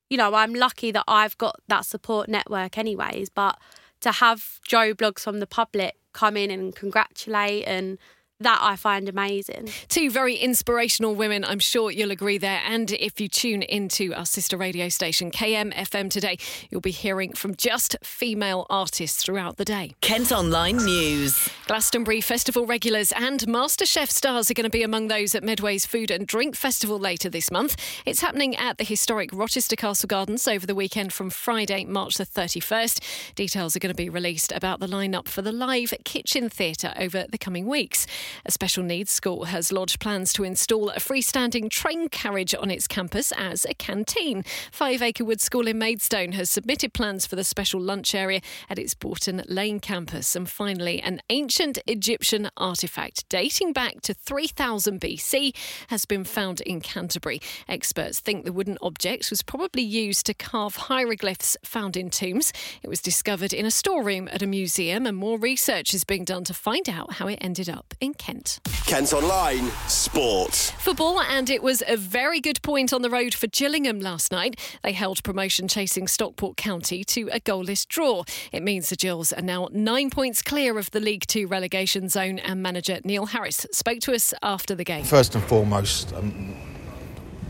you 0.10 0.18
know, 0.18 0.34
I'm 0.34 0.56
lucky 0.56 0.90
that 0.90 1.04
I've 1.08 1.38
got 1.38 1.58
that 1.68 1.86
support 1.86 2.28
network, 2.28 2.80
anyways. 2.80 3.30
But 3.30 3.60
to 4.02 4.14
have 4.14 4.62
Joe 4.68 4.96
Bloggs 4.96 5.20
from 5.20 5.40
the 5.40 5.46
public 5.48 5.94
come 6.12 6.36
in 6.38 6.50
and 6.50 6.76
congratulate 6.76 7.68
and 7.68 8.00
that 8.40 8.60
I 8.62 8.76
find 8.76 9.10
amazing. 9.10 9.70
Two 9.88 10.12
very 10.12 10.36
inspirational 10.36 11.16
women, 11.16 11.44
I'm 11.44 11.60
sure 11.60 11.92
you'll 11.92 12.12
agree 12.12 12.38
there. 12.38 12.62
And 12.68 12.92
if 12.92 13.20
you 13.20 13.28
tune 13.28 13.62
into 13.62 14.14
our 14.14 14.26
sister 14.26 14.58
radio 14.58 14.90
station, 14.90 15.32
KMFM 15.32 16.10
today, 16.10 16.38
you'll 16.70 16.82
be 16.82 16.92
hearing 16.92 17.34
from 17.34 17.56
just 17.56 17.96
female 18.04 18.66
artists 18.70 19.24
throughout 19.24 19.58
the 19.58 19.66
day. 19.66 19.96
Kent 20.02 20.32
Online 20.32 20.78
News. 20.78 21.50
Glastonbury 21.68 22.22
Festival 22.22 22.66
regulars 22.66 23.12
and 23.14 23.40
MasterChef 23.42 24.10
stars 24.10 24.52
are 24.52 24.54
going 24.54 24.66
to 24.66 24.70
be 24.70 24.84
among 24.84 25.08
those 25.08 25.34
at 25.34 25.44
Medway's 25.44 25.86
Food 25.86 26.12
and 26.12 26.28
Drink 26.28 26.56
Festival 26.56 27.00
later 27.00 27.30
this 27.30 27.50
month. 27.50 27.78
It's 28.06 28.22
happening 28.22 28.56
at 28.56 28.78
the 28.78 28.84
historic 28.84 29.30
Rochester 29.34 29.76
Castle 29.76 30.08
Gardens 30.08 30.48
over 30.48 30.68
the 30.68 30.76
weekend 30.76 31.14
from 31.14 31.30
Friday, 31.30 31.86
March 31.86 32.16
the 32.16 32.26
31st. 32.26 33.34
Details 33.36 33.76
are 33.76 33.80
going 33.80 33.94
to 33.94 33.96
be 33.96 34.10
released 34.10 34.52
about 34.52 34.80
the 34.80 34.88
lineup 34.88 35.28
for 35.28 35.42
the 35.42 35.52
live 35.52 35.94
kitchen 36.04 36.50
theatre 36.50 36.94
over 36.98 37.26
the 37.30 37.38
coming 37.38 37.66
weeks. 37.66 38.06
A 38.46 38.52
special 38.52 38.84
needs 38.84 39.12
school 39.12 39.46
has 39.46 39.72
lodged 39.72 40.00
plans 40.00 40.34
to 40.34 40.44
install 40.44 40.90
a 40.90 41.00
freestanding 41.00 41.70
train 41.70 42.10
carriage 42.10 42.54
on 42.56 42.70
its 42.70 42.88
campus 42.88 43.32
as 43.38 43.66
a 43.66 43.74
canteen. 43.74 44.44
Five 44.72 45.02
Acre 45.02 45.26
Wood 45.26 45.42
School 45.42 45.68
in 45.68 45.78
Maidstone 45.78 46.34
has 46.34 46.50
submitted 46.50 46.94
plans 46.94 47.26
for 47.26 47.36
the 47.36 47.44
special 47.44 47.82
lunch 47.82 48.16
area 48.16 48.42
at 48.70 48.80
its 48.80 48.94
Boughton 48.94 49.44
Lane 49.48 49.80
campus. 49.80 50.36
And 50.36 50.50
finally, 50.50 51.02
an 51.02 51.22
ancient 51.30 51.80
Egyptian 51.88 52.50
artefact 52.58 53.24
dating 53.30 53.74
back 53.74 54.02
to 54.02 54.14
3000 54.14 55.00
BC 55.00 55.56
has 55.88 56.06
been 56.06 56.24
found 56.24 56.62
in 56.62 56.82
Canterbury. 56.82 57.42
Experts 57.68 58.20
think 58.20 58.46
the 58.46 58.54
wooden 58.54 58.78
object 58.82 59.30
was 59.30 59.42
probably 59.42 59.84
used 59.84 60.26
to 60.26 60.34
carve 60.34 60.76
hieroglyphs 60.76 61.58
found 61.64 61.96
in 61.96 62.10
tombs. 62.10 62.54
It 62.82 62.90
was 62.90 63.02
discovered 63.02 63.54
in 63.54 63.66
a 63.66 63.72
storeroom 63.72 64.28
at 64.32 64.42
a 64.42 64.48
museum, 64.48 65.06
and 65.06 65.18
more 65.18 65.38
research 65.38 65.94
is 65.94 66.04
being 66.04 66.24
done 66.24 66.44
to 66.46 66.54
find 66.54 66.90
out 66.90 67.14
how 67.14 67.28
it 67.28 67.40
ended 67.42 67.70
up 67.70 67.94
in 68.00 68.13
Kent. 68.18 68.60
Kent 68.86 69.14
Online 69.14 69.70
Sport. 69.88 70.54
Football, 70.54 71.22
and 71.22 71.50
it 71.50 71.64
was 71.64 71.84
a 71.88 71.98
very 71.98 72.40
good 72.40 72.62
point 72.62 72.94
on 72.94 73.02
the 73.02 73.10
road 73.10 73.34
for 73.34 73.48
Gillingham 73.48 74.00
last 74.00 74.32
night. 74.32 74.60
They 74.84 74.92
held 74.92 75.24
promotion 75.24 75.68
chasing 75.68 76.08
Stockport 76.08 76.58
County 76.58 77.04
to 77.06 77.30
a 77.32 77.40
goalless 77.40 77.88
draw. 77.88 78.24
It 78.52 78.64
means 78.64 78.90
the 78.90 78.96
Gills 78.96 79.34
are 79.34 79.42
now 79.42 79.70
nine 79.72 80.10
points 80.10 80.42
clear 80.42 80.78
of 80.78 80.92
the 80.92 81.00
League 81.00 81.26
Two 81.28 81.48
relegation 81.48 82.10
zone, 82.10 82.40
and 82.40 82.62
manager 82.62 83.00
Neil 83.04 83.26
Harris 83.26 83.66
spoke 83.72 84.00
to 84.02 84.14
us 84.14 84.34
after 84.42 84.76
the 84.76 84.84
game. 84.84 85.04
First 85.04 85.36
and 85.36 85.44
foremost, 85.44 86.14
um, 86.14 86.56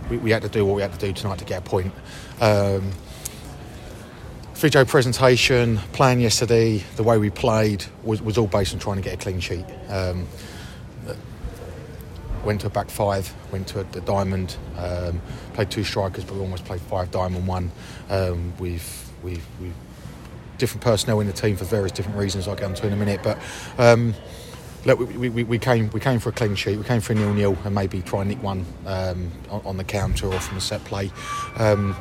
we, 0.09 0.17
we, 0.17 0.31
had 0.31 0.41
to 0.43 0.49
do 0.49 0.65
what 0.65 0.75
we 0.75 0.81
had 0.81 0.93
to 0.93 0.99
do 0.99 1.13
tonight 1.13 1.39
to 1.39 1.45
get 1.45 1.59
a 1.59 1.69
point. 1.69 1.93
Um, 2.41 2.91
Video 4.63 4.85
presentation, 4.85 5.77
plan 5.91 6.21
yesterday, 6.21 6.77
the 6.95 7.03
way 7.03 7.17
we 7.17 7.29
played 7.29 7.83
was, 8.01 8.21
was 8.21 8.37
all 8.37 8.47
based 8.47 8.73
on 8.73 8.79
trying 8.79 8.95
to 8.95 9.01
get 9.01 9.15
a 9.15 9.17
clean 9.17 9.41
sheet. 9.41 9.65
Um, 9.89 10.25
went 12.43 12.61
to 12.61 12.67
a 12.67 12.69
back 12.69 12.89
five, 12.89 13.33
went 13.51 13.67
to 13.69 13.79
a, 13.79 13.81
a 13.81 14.01
diamond, 14.01 14.57
um, 14.77 15.21
played 15.53 15.71
two 15.71 15.83
strikers, 15.83 16.23
but 16.23 16.35
we 16.35 16.41
almost 16.41 16.65
played 16.65 16.81
five 16.81 17.11
diamond 17.11 17.47
one. 17.47 17.71
Um, 18.09 18.53
we've, 18.59 19.09
we've, 19.23 19.45
we've 19.61 19.73
different 20.57 20.83
personnel 20.83 21.19
in 21.19 21.27
the 21.27 21.33
team 21.33 21.55
for 21.55 21.65
various 21.65 21.91
different 21.91 22.17
reasons. 22.17 22.47
I'll 22.47 22.55
get 22.55 22.65
onto 22.65 22.87
in 22.87 22.93
a 22.93 22.97
minute, 22.97 23.21
but. 23.23 23.37
Um, 23.77 24.13
look, 24.85 24.99
we, 24.99 25.29
we, 25.29 25.43
we, 25.43 25.59
came 25.59 25.89
we 25.91 25.99
came 25.99 26.19
for 26.19 26.29
a 26.29 26.33
clean 26.33 26.55
sheet. 26.55 26.77
We 26.77 26.83
came 26.83 27.01
for 27.01 27.13
a 27.13 27.15
nil 27.15 27.33
nil 27.33 27.57
and 27.63 27.73
maybe 27.73 28.01
try 28.01 28.21
and 28.21 28.29
nick 28.29 28.43
one 28.43 28.65
um, 28.85 29.31
on, 29.49 29.61
on, 29.65 29.77
the 29.77 29.83
counter 29.83 30.27
or 30.27 30.39
from 30.39 30.57
a 30.57 30.61
set 30.61 30.83
play. 30.85 31.11
Um, 31.57 31.95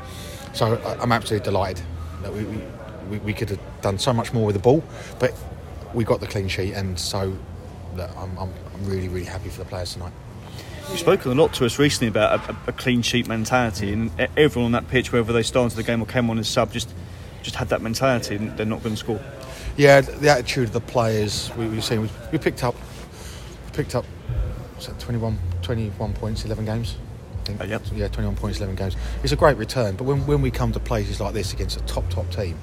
so 0.52 0.81
I'm 1.00 1.12
absolutely 1.12 1.44
delighted 1.44 1.85
that 2.22 2.33
we, 2.33 2.44
we, 3.09 3.18
we 3.18 3.33
could 3.33 3.50
have 3.50 3.61
done 3.81 3.98
so 3.98 4.12
much 4.12 4.33
more 4.33 4.46
with 4.46 4.55
the 4.55 4.61
ball, 4.61 4.83
but 5.18 5.33
we 5.94 6.05
got 6.05 6.20
the 6.20 6.26
clean 6.26 6.48
sheet, 6.48 6.72
and 6.72 6.98
so 6.98 7.37
look, 7.96 8.11
I'm, 8.16 8.37
I'm, 8.38 8.52
I'm 8.74 8.85
really 8.85 9.09
really 9.09 9.26
happy 9.26 9.48
for 9.48 9.59
the 9.59 9.64
players 9.64 9.94
tonight. 9.94 10.12
You've 10.90 10.99
spoken 10.99 11.33
a 11.33 11.35
lot 11.35 11.55
to 11.55 11.64
us 11.64 11.79
recently 11.79 12.09
about 12.09 12.49
a, 12.49 12.57
a, 12.66 12.73
clean 12.73 13.03
sheet 13.03 13.29
mentality, 13.29 13.92
and 13.92 14.11
everyone 14.37 14.66
on 14.66 14.73
that 14.73 14.88
pitch, 14.88 15.12
whether 15.12 15.33
they 15.33 15.42
started 15.42 15.77
the 15.77 15.83
game 15.83 16.03
or 16.03 16.07
came 16.07 16.29
on 16.29 16.38
as 16.38 16.49
sub, 16.49 16.73
just 16.73 16.92
just 17.42 17.57
had 17.57 17.68
that 17.68 17.83
mentality, 17.83 18.37
and 18.37 18.57
they're 18.57 18.66
not 18.66 18.83
going 18.83 18.95
to 18.95 18.99
score. 18.99 19.21
Yeah, 19.77 20.01
the 20.01 20.29
attitude 20.29 20.64
of 20.64 20.73
the 20.73 20.81
players 20.81 21.51
we, 21.57 21.66
we've 21.66 21.85
seen. 21.85 22.09
We 22.31 22.38
picked 22.38 22.62
up, 22.62 22.75
picked 23.73 23.95
up, 23.95 24.05
what's 24.75 24.87
that, 24.87 24.99
21, 24.99 25.38
21 25.62 26.12
points, 26.14 26.45
11 26.45 26.64
games. 26.64 26.97
I 27.40 27.45
think. 27.45 27.61
Uh, 27.61 27.64
yep. 27.64 27.83
Yeah, 27.95 28.09
21 28.09 28.37
points, 28.37 28.59
11 28.59 28.77
games. 28.77 28.97
It's 29.23 29.33
a 29.33 29.37
great 29.37 29.57
return, 29.57 29.97
but 29.97 30.05
when, 30.05 30.27
when 30.27 30.42
we 30.42 30.51
come 30.51 30.73
to 30.73 30.81
places 30.81 31.21
like 31.21 31.35
this 31.35 31.53
against 31.53 31.81
a 31.81 31.83
top 31.85 32.09
top 32.11 32.31
team, 32.31 32.59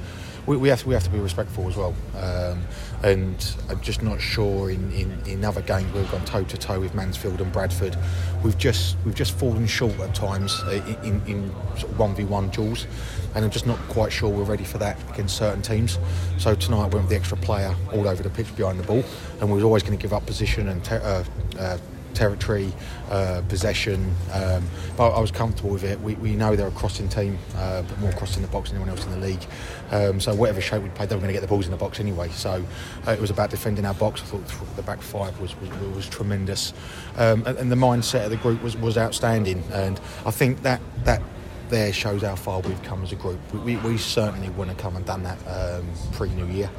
we, 0.46 0.58
we, 0.58 0.70
have 0.70 0.82
to, 0.82 0.88
we 0.88 0.94
have 0.94 1.04
to 1.04 1.10
be 1.10 1.20
respectful 1.20 1.68
as 1.68 1.76
well. 1.76 1.94
Um, 2.18 2.62
and 3.04 3.56
I'm 3.70 3.80
just 3.82 4.02
not 4.04 4.20
sure 4.20 4.70
in, 4.72 4.92
in, 4.92 5.20
in 5.26 5.46
other 5.46 5.62
games 5.62 5.92
we've 5.94 6.12
gone 6.12 6.26
toe 6.26 6.44
to 6.44 6.58
toe 6.58 6.80
with 6.80 6.94
Mansfield 6.94 7.40
and 7.42 7.52
Bradford. 7.52 7.96
We've 8.44 8.58
just 8.58 8.98
we've 9.06 9.16
just 9.16 9.38
fallen 9.38 9.68
short 9.68 10.00
at 10.00 10.16
times 10.16 10.62
in, 10.64 10.96
in, 11.04 11.22
in 11.28 11.50
one 11.98 12.16
v 12.16 12.24
one 12.24 12.50
duels, 12.50 12.88
and 13.36 13.46
I'm 13.46 13.52
just 13.52 13.68
not 13.68 13.78
quite 13.90 14.12
sure 14.12 14.30
we're 14.30 14.44
ready 14.44 14.66
for 14.66 14.78
that 14.80 14.98
against 15.14 15.38
certain 15.38 15.62
teams. 15.62 15.98
So 16.38 16.56
tonight 16.56 16.88
we 16.88 16.96
went 16.96 17.04
with 17.04 17.10
the 17.10 17.16
extra 17.16 17.38
player 17.38 17.76
all 17.94 18.08
over 18.08 18.22
the 18.22 18.30
pitch 18.30 18.54
behind 18.56 18.80
the 18.80 18.84
ball, 18.84 19.04
and 19.40 19.52
we 19.52 19.60
were 19.60 19.66
always 19.66 19.84
going 19.84 19.98
to 19.98 20.02
give 20.02 20.14
up 20.14 20.26
position 20.26 20.70
and. 20.70 20.84
Te- 20.84 20.96
uh, 20.96 21.24
uh, 21.58 21.78
territory, 22.14 22.72
uh, 23.10 23.42
possession. 23.48 24.14
Um, 24.34 24.68
but 24.98 25.12
I 25.12 25.20
was 25.20 25.32
comfortable 25.32 25.72
with 25.72 25.84
it. 25.84 26.00
We, 26.02 26.16
we 26.16 26.36
know 26.36 26.56
they're 26.56 26.68
a 26.68 26.72
crossing 26.72 27.10
team, 27.10 27.38
uh, 27.56 27.82
but 27.84 28.00
more 28.00 28.12
crossing 28.14 28.42
the 28.42 28.48
box 28.48 28.70
than 28.70 28.78
anyone 28.80 28.96
else 28.96 29.06
in 29.06 29.12
the 29.12 29.26
league. 29.26 29.46
Um, 29.92 30.20
so 30.20 30.34
whatever 30.36 30.62
shape 30.62 30.84
we 30.84 30.90
played, 30.90 31.10
they 31.10 31.16
were 31.16 31.22
going 31.22 31.34
to 31.34 31.34
get 31.34 31.42
the 31.42 31.48
balls 31.48 31.66
in 31.66 31.72
the 31.72 31.78
box 31.78 32.00
anyway. 32.00 32.30
So 32.30 32.64
uh, 33.08 33.12
it 33.12 33.20
was 33.20 33.30
about 33.30 33.50
defending 33.50 33.86
our 33.86 33.94
box. 33.94 34.22
I 34.22 34.26
thought 34.26 34.76
the 34.76 34.84
back 34.84 35.02
five 35.02 35.40
was 35.40 35.60
was, 35.60 35.70
was 35.96 36.08
tremendous, 36.08 36.74
um, 37.18 37.44
and, 37.46 37.58
and, 37.58 37.72
the 37.72 37.76
mindset 37.76 38.26
of 38.26 38.30
the 38.30 38.38
group 38.38 38.62
was, 38.62 38.76
was 38.78 38.98
outstanding. 38.98 39.64
And 39.72 40.00
I 40.26 40.32
think 40.32 40.62
that 40.64 40.82
that 41.06 41.22
there 41.70 41.94
shows 41.94 42.24
how 42.24 42.36
far 42.36 42.62
we've 42.62 42.82
come 42.84 43.04
as 43.04 43.12
a 43.12 43.16
group. 43.16 43.40
We, 43.54 43.60
we, 43.60 43.78
we 43.78 43.98
certainly 43.98 44.50
wouldn't 44.50 44.70
have 44.70 44.78
come 44.78 44.96
and 44.96 45.06
done 45.06 45.24
that 45.24 45.38
um, 45.48 45.88
pre-New 46.14 46.48
Year. 46.48 46.70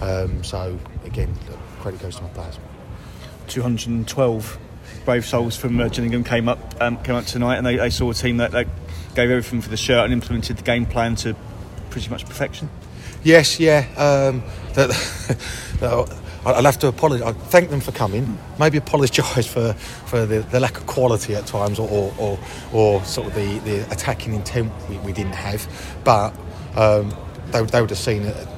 Um, 0.00 0.42
so 0.42 0.78
again, 1.04 1.34
credit 1.80 2.00
goes 2.00 2.16
to 2.16 2.22
my 2.22 2.28
players. 2.30 2.58
212 3.48 4.58
brave 5.04 5.24
souls 5.24 5.56
from 5.56 5.80
uh, 5.80 5.88
Gillingham 5.88 6.24
came 6.24 6.48
up 6.48 6.58
um, 6.80 7.02
came 7.02 7.14
up 7.14 7.26
tonight, 7.26 7.56
and 7.56 7.66
they, 7.66 7.76
they, 7.76 7.90
saw 7.90 8.10
a 8.10 8.14
team 8.14 8.38
that, 8.38 8.52
that 8.52 8.66
gave 9.14 9.30
everything 9.30 9.60
for 9.60 9.68
the 9.68 9.76
shirt 9.76 10.04
and 10.04 10.12
implemented 10.12 10.56
the 10.56 10.62
game 10.62 10.86
plan 10.86 11.16
to 11.16 11.34
pretty 11.90 12.08
much 12.10 12.24
perfection. 12.24 12.68
Yes, 13.24 13.58
yeah. 13.58 13.86
Um, 13.96 14.42
I'll 16.46 16.64
have 16.64 16.78
to 16.78 16.88
apologise. 16.88 17.26
I 17.26 17.32
thank 17.32 17.70
them 17.70 17.80
for 17.80 17.92
coming. 17.92 18.38
Maybe 18.58 18.78
apologise 18.78 19.46
for, 19.46 19.72
for 19.74 20.24
the, 20.24 20.40
the, 20.40 20.60
lack 20.60 20.78
of 20.78 20.86
quality 20.86 21.34
at 21.34 21.46
times, 21.46 21.78
or, 21.78 21.88
or, 21.88 22.14
or, 22.18 22.38
or 22.72 23.04
sort 23.04 23.26
of 23.26 23.34
the, 23.34 23.58
the 23.60 23.80
attacking 23.90 24.34
intent 24.34 24.72
we, 24.88 24.98
we 24.98 25.12
didn't 25.12 25.34
have. 25.34 25.66
But 26.04 26.32
um, 26.76 27.14
they, 27.50 27.62
they 27.62 27.80
would 27.80 27.90
have 27.90 27.98
seen 27.98 28.22
it 28.22 28.48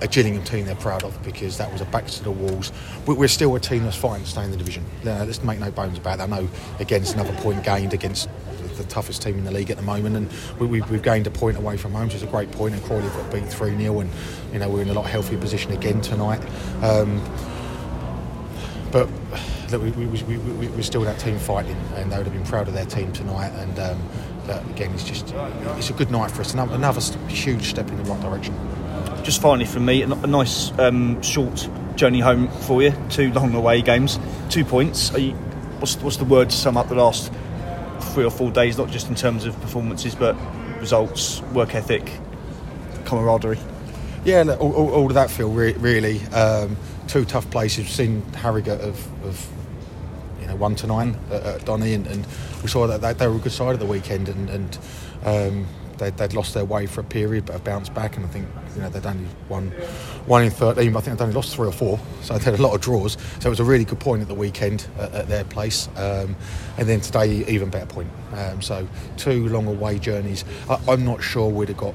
a 0.00 0.08
Gillingham 0.08 0.44
team 0.44 0.66
they're 0.66 0.74
proud 0.76 1.02
of 1.02 1.20
because 1.22 1.58
that 1.58 1.70
was 1.72 1.80
a 1.80 1.84
back 1.86 2.06
to 2.06 2.24
the 2.24 2.30
walls. 2.30 2.72
We're 3.06 3.28
still 3.28 3.54
a 3.54 3.60
team 3.60 3.84
that's 3.84 3.96
fighting 3.96 4.24
to 4.24 4.30
stay 4.30 4.44
in 4.44 4.50
the 4.50 4.56
division. 4.56 4.84
let's 5.04 5.42
make 5.42 5.58
no 5.58 5.70
bones 5.70 5.98
about 5.98 6.18
that. 6.18 6.32
I 6.32 6.40
know, 6.40 6.48
again, 6.78 7.02
it's 7.02 7.14
another 7.14 7.34
point 7.34 7.64
gained 7.64 7.94
against 7.94 8.28
the 8.76 8.84
toughest 8.84 9.22
team 9.22 9.36
in 9.38 9.44
the 9.44 9.50
league 9.50 9.70
at 9.70 9.76
the 9.76 9.82
moment, 9.82 10.16
and 10.16 10.70
we, 10.70 10.80
have 10.80 11.02
gained 11.02 11.26
a 11.26 11.30
point 11.30 11.56
away 11.56 11.76
from 11.76 11.92
home, 11.92 12.04
which 12.04 12.14
is 12.14 12.22
a 12.22 12.26
great 12.26 12.50
point. 12.52 12.74
And 12.74 12.82
Crawley 12.84 13.08
got 13.08 13.32
beat 13.32 13.48
3 13.48 13.76
0, 13.76 14.00
and 14.00 14.10
you 14.52 14.58
know 14.58 14.68
we're 14.68 14.82
in 14.82 14.88
a 14.88 14.94
lot 14.94 15.06
healthier 15.06 15.38
position 15.38 15.72
again 15.72 16.00
tonight. 16.00 16.40
Um, 16.82 17.20
but 18.90 19.08
look, 19.70 19.82
we, 19.82 19.90
we, 19.90 20.06
we, 20.06 20.38
we, 20.38 20.68
we're 20.68 20.82
still 20.82 21.02
that 21.02 21.18
team 21.18 21.38
fighting, 21.38 21.76
and 21.96 22.10
they 22.10 22.16
would 22.16 22.26
have 22.26 22.34
been 22.34 22.46
proud 22.46 22.68
of 22.68 22.74
their 22.74 22.86
team 22.86 23.12
tonight. 23.12 23.50
And 23.50 23.78
um, 23.78 24.00
again, 24.70 24.92
it's 24.94 25.04
just 25.04 25.34
it's 25.76 25.90
a 25.90 25.94
good 25.94 26.10
night 26.10 26.30
for 26.30 26.40
us. 26.40 26.54
Another, 26.54 26.74
another 26.74 27.00
huge 27.28 27.64
step 27.64 27.88
in 27.88 27.96
the 27.96 28.04
right 28.04 28.20
direction 28.22 28.54
just 29.28 29.42
finally 29.42 29.66
from 29.66 29.84
me, 29.84 30.00
a, 30.00 30.06
nice 30.06 30.72
um, 30.78 31.20
short 31.20 31.68
journey 31.96 32.18
home 32.18 32.48
for 32.48 32.82
you. 32.82 32.94
Two 33.10 33.30
long 33.34 33.54
away 33.54 33.82
games, 33.82 34.18
two 34.48 34.64
points. 34.64 35.12
You, 35.12 35.32
what's, 35.80 35.96
what's 35.96 36.16
the 36.16 36.24
word 36.24 36.48
to 36.48 36.56
sum 36.56 36.78
up 36.78 36.88
the 36.88 36.94
last 36.94 37.30
three 38.14 38.24
or 38.24 38.30
four 38.30 38.50
days, 38.50 38.78
not 38.78 38.88
just 38.88 39.10
in 39.10 39.14
terms 39.14 39.44
of 39.44 39.54
performances, 39.60 40.14
but 40.14 40.34
results, 40.80 41.42
work 41.52 41.74
ethic, 41.74 42.10
camaraderie? 43.04 43.58
Yeah, 44.24 44.44
all, 44.58 44.72
all, 44.72 44.90
all, 44.94 45.06
of 45.08 45.12
that 45.12 45.30
feel 45.30 45.50
re- 45.50 45.74
really. 45.74 46.22
Um, 46.28 46.78
two 47.06 47.26
tough 47.26 47.50
places. 47.50 47.80
We've 47.80 47.90
seen 47.90 48.22
Harrogate 48.32 48.80
of, 48.80 49.26
of 49.26 49.46
you 50.40 50.46
know 50.46 50.56
one 50.56 50.74
to 50.76 50.86
nine 50.86 51.18
at, 51.30 51.42
at 51.42 51.64
Donny, 51.66 51.92
and, 51.92 52.06
and, 52.06 52.26
we 52.62 52.68
saw 52.68 52.86
that 52.86 53.02
they, 53.02 53.12
they, 53.12 53.28
were 53.28 53.36
a 53.36 53.40
good 53.40 53.52
side 53.52 53.74
of 53.74 53.78
the 53.78 53.84
weekend, 53.84 54.30
and, 54.30 54.48
and 54.48 54.78
um, 55.22 55.66
they'd, 55.98 56.16
they'd, 56.16 56.34
lost 56.34 56.54
their 56.54 56.64
way 56.64 56.86
for 56.86 57.00
a 57.00 57.04
period, 57.04 57.46
but 57.46 57.52
have 57.54 57.64
bounced 57.64 57.94
back. 57.94 58.16
And 58.16 58.24
I 58.24 58.28
think 58.28 58.46
you 58.74 58.82
know 58.82 58.88
they'd 58.88 59.06
only 59.06 59.26
won 59.48 59.70
one 60.26 60.44
in 60.44 60.50
thirteen. 60.50 60.92
But 60.92 61.00
I 61.00 61.02
think 61.02 61.18
they'd 61.18 61.24
only 61.24 61.34
lost 61.36 61.54
three 61.54 61.68
or 61.68 61.72
four, 61.72 61.98
so 62.22 62.36
they 62.36 62.44
had 62.44 62.58
a 62.58 62.62
lot 62.62 62.74
of 62.74 62.80
draws. 62.80 63.16
So 63.40 63.48
it 63.48 63.50
was 63.50 63.60
a 63.60 63.64
really 63.64 63.84
good 63.84 64.00
point 64.00 64.22
at 64.22 64.28
the 64.28 64.34
weekend 64.34 64.86
at, 64.98 65.12
at 65.12 65.28
their 65.28 65.44
place. 65.44 65.88
Um, 65.96 66.36
and 66.76 66.88
then 66.88 67.00
today, 67.00 67.44
even 67.48 67.70
better 67.70 67.86
point. 67.86 68.10
Um, 68.32 68.62
so 68.62 68.86
two 69.16 69.48
long 69.48 69.66
away 69.66 69.98
journeys. 69.98 70.44
I, 70.68 70.80
I'm 70.88 71.04
not 71.04 71.22
sure 71.22 71.48
we'd 71.48 71.68
have 71.68 71.78
got 71.78 71.94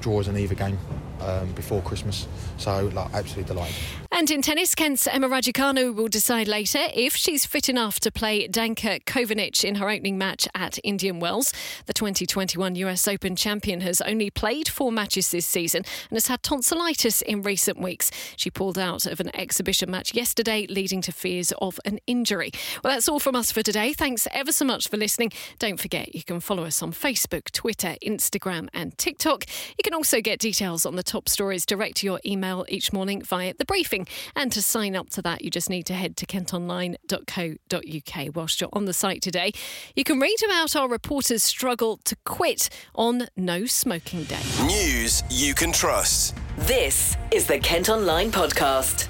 draws 0.00 0.28
in 0.28 0.36
either 0.36 0.54
game 0.54 0.78
um, 1.22 1.50
before 1.52 1.82
Christmas. 1.82 2.26
So, 2.58 2.90
like, 2.94 3.12
absolutely 3.14 3.44
delighted. 3.44 3.76
And 4.12 4.30
in 4.30 4.42
tennis, 4.42 4.74
Kent's 4.74 5.06
Emma 5.06 5.28
Raducanu 5.28 5.94
will 5.94 6.08
decide 6.08 6.48
later 6.48 6.80
if 6.94 7.14
she's 7.14 7.46
fit 7.46 7.68
enough 7.68 8.00
to 8.00 8.10
play 8.10 8.48
Danka 8.48 9.04
Kovinic 9.04 9.64
in 9.64 9.76
her 9.76 9.88
opening 9.88 10.18
match 10.18 10.48
at 10.54 10.78
Indian 10.82 11.20
Wells. 11.20 11.52
The 11.86 11.92
2021 11.92 12.74
US 12.74 13.06
Open 13.06 13.36
champion 13.36 13.80
has 13.82 14.00
only 14.00 14.28
played 14.28 14.68
four 14.68 14.90
matches 14.90 15.30
this 15.30 15.46
season 15.46 15.84
and 16.08 16.16
has 16.16 16.26
had 16.26 16.42
tonsillitis 16.42 17.22
in 17.22 17.42
recent 17.42 17.80
weeks. 17.80 18.10
She 18.36 18.50
pulled 18.50 18.78
out 18.78 19.06
of 19.06 19.20
an 19.20 19.34
exhibition 19.34 19.90
match 19.90 20.12
yesterday, 20.12 20.66
leading 20.68 21.00
to 21.02 21.12
fears 21.12 21.52
of 21.62 21.78
an 21.84 22.00
injury. 22.06 22.50
Well, 22.82 22.92
that's 22.92 23.08
all 23.08 23.20
from 23.20 23.36
us 23.36 23.52
for 23.52 23.62
today. 23.62 23.92
Thanks 23.92 24.26
ever 24.32 24.52
so 24.52 24.64
much 24.64 24.88
for 24.88 24.96
listening. 24.96 25.32
Don't 25.58 25.78
forget 25.80 26.14
you 26.14 26.24
can 26.24 26.40
follow 26.40 26.64
us 26.64 26.82
on 26.82 26.92
Facebook, 26.92 27.52
Twitter, 27.52 27.94
Instagram, 28.04 28.68
and 28.74 28.98
TikTok. 28.98 29.44
You 29.78 29.82
can 29.84 29.94
also 29.94 30.20
get 30.20 30.40
details 30.40 30.84
on 30.84 30.96
the 30.96 31.02
top 31.10 31.28
stories 31.28 31.66
direct 31.66 31.96
to 31.98 32.06
your 32.06 32.20
email 32.24 32.64
each 32.68 32.92
morning 32.92 33.20
via 33.20 33.52
the 33.58 33.64
briefing. 33.64 34.06
And 34.36 34.52
to 34.52 34.62
sign 34.62 34.94
up 34.94 35.10
to 35.10 35.22
that, 35.22 35.42
you 35.42 35.50
just 35.50 35.68
need 35.68 35.84
to 35.86 35.94
head 35.94 36.16
to 36.18 36.26
kentonline.co.uk. 36.26 38.36
Whilst 38.36 38.60
you're 38.60 38.70
on 38.72 38.84
the 38.84 38.92
site 38.92 39.20
today, 39.20 39.50
you 39.96 40.04
can 40.04 40.20
read 40.20 40.36
about 40.44 40.76
our 40.76 40.88
reporters' 40.88 41.42
struggle 41.42 41.98
to 42.04 42.14
quit 42.24 42.68
on 42.94 43.26
No 43.36 43.66
Smoking 43.66 44.24
Day. 44.24 44.38
News 44.64 45.24
you 45.28 45.54
can 45.54 45.72
trust. 45.72 46.36
This 46.58 47.16
is 47.32 47.46
the 47.46 47.58
Kent 47.58 47.88
Online 47.88 48.30
Podcast. 48.30 49.08